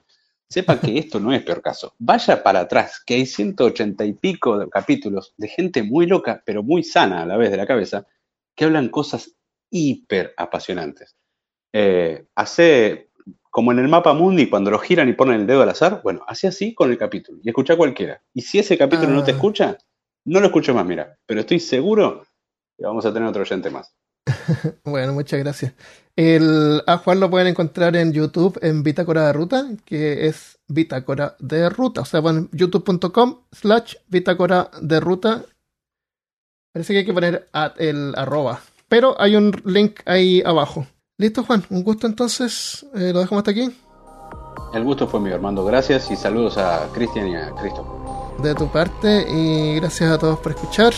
sepa 0.48 0.80
que 0.80 0.98
esto 0.98 1.20
no 1.20 1.32
es 1.32 1.42
Peor 1.42 1.62
Caso. 1.62 1.94
Vaya 1.98 2.42
para 2.42 2.60
atrás, 2.60 3.02
que 3.04 3.14
hay 3.14 3.26
180 3.26 4.04
y 4.04 4.12
pico 4.14 4.58
de 4.58 4.68
capítulos 4.68 5.34
de 5.36 5.48
gente 5.48 5.82
muy 5.82 6.06
loca, 6.06 6.42
pero 6.44 6.62
muy 6.62 6.82
sana 6.82 7.22
a 7.22 7.26
la 7.26 7.36
vez 7.36 7.50
de 7.50 7.56
la 7.56 7.66
cabeza, 7.66 8.06
que 8.54 8.64
hablan 8.64 8.88
cosas 8.88 9.36
hiper 9.70 10.34
apasionantes. 10.36 11.16
Eh, 11.72 12.26
hace 12.34 13.10
como 13.50 13.72
en 13.72 13.78
el 13.78 13.88
mapa 13.88 14.12
mundi 14.12 14.48
cuando 14.48 14.70
lo 14.70 14.78
giran 14.78 15.08
y 15.08 15.14
ponen 15.14 15.40
el 15.40 15.46
dedo 15.46 15.62
al 15.62 15.70
azar, 15.70 16.00
bueno, 16.02 16.22
hace 16.28 16.46
así 16.46 16.74
con 16.74 16.90
el 16.90 16.98
capítulo 16.98 17.38
y 17.42 17.48
escucha 17.48 17.76
cualquiera. 17.76 18.22
Y 18.34 18.42
si 18.42 18.58
ese 18.58 18.76
capítulo 18.76 19.12
no 19.12 19.24
te 19.24 19.32
ah. 19.32 19.34
escucha, 19.34 19.78
no 20.26 20.40
lo 20.40 20.46
escucho 20.46 20.74
más, 20.74 20.84
mira, 20.84 21.18
pero 21.24 21.40
estoy 21.40 21.60
seguro 21.60 22.26
que 22.76 22.84
vamos 22.84 23.06
a 23.06 23.12
tener 23.12 23.28
otro 23.28 23.42
oyente 23.42 23.70
más. 23.70 23.94
bueno, 24.84 25.12
muchas 25.12 25.40
gracias. 25.40 25.72
El, 26.16 26.82
a 26.86 26.96
Juan 26.98 27.20
lo 27.20 27.30
pueden 27.30 27.48
encontrar 27.48 27.94
en 27.96 28.12
YouTube 28.12 28.58
en 28.62 28.82
Bitácora 28.82 29.26
de 29.26 29.32
Ruta, 29.32 29.66
que 29.84 30.26
es 30.26 30.58
Bitácora 30.66 31.36
de 31.38 31.68
Ruta. 31.68 32.00
O 32.02 32.04
sea, 32.04 32.20
bueno, 32.20 32.48
youtube.com 32.52 33.40
slash 33.52 33.96
Bitácora 34.08 34.70
de 34.80 35.00
Ruta. 35.00 35.44
Parece 36.72 36.92
que 36.92 36.98
hay 37.00 37.06
que 37.06 37.14
poner 37.14 37.48
el 37.78 38.14
arroba. 38.16 38.60
Pero 38.88 39.20
hay 39.20 39.36
un 39.36 39.52
link 39.64 40.00
ahí 40.06 40.42
abajo. 40.44 40.86
Listo, 41.18 41.42
Juan. 41.44 41.64
Un 41.70 41.82
gusto 41.82 42.06
entonces. 42.06 42.86
Eh, 42.94 43.12
lo 43.12 43.20
dejamos 43.20 43.40
hasta 43.40 43.50
aquí. 43.50 43.74
El 44.74 44.84
gusto 44.84 45.06
fue 45.06 45.20
mío, 45.20 45.34
Armando. 45.34 45.64
Gracias 45.64 46.10
y 46.10 46.16
saludos 46.16 46.58
a 46.58 46.88
Cristian 46.92 47.28
y 47.28 47.36
a 47.36 47.50
Cristo. 47.52 48.05
De 48.38 48.54
tu 48.54 48.68
parte 48.68 49.26
y 49.30 49.76
gracias 49.76 50.10
a 50.10 50.18
todos 50.18 50.38
por 50.38 50.52
escuchar 50.52 50.92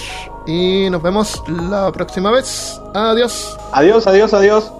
y 0.46 0.88
nos 0.90 1.02
vemos 1.02 1.42
la 1.48 1.92
próxima 1.92 2.30
vez. 2.30 2.80
Adiós. 2.94 3.56
Adiós, 3.72 4.06
adiós, 4.06 4.32
adiós. 4.32 4.72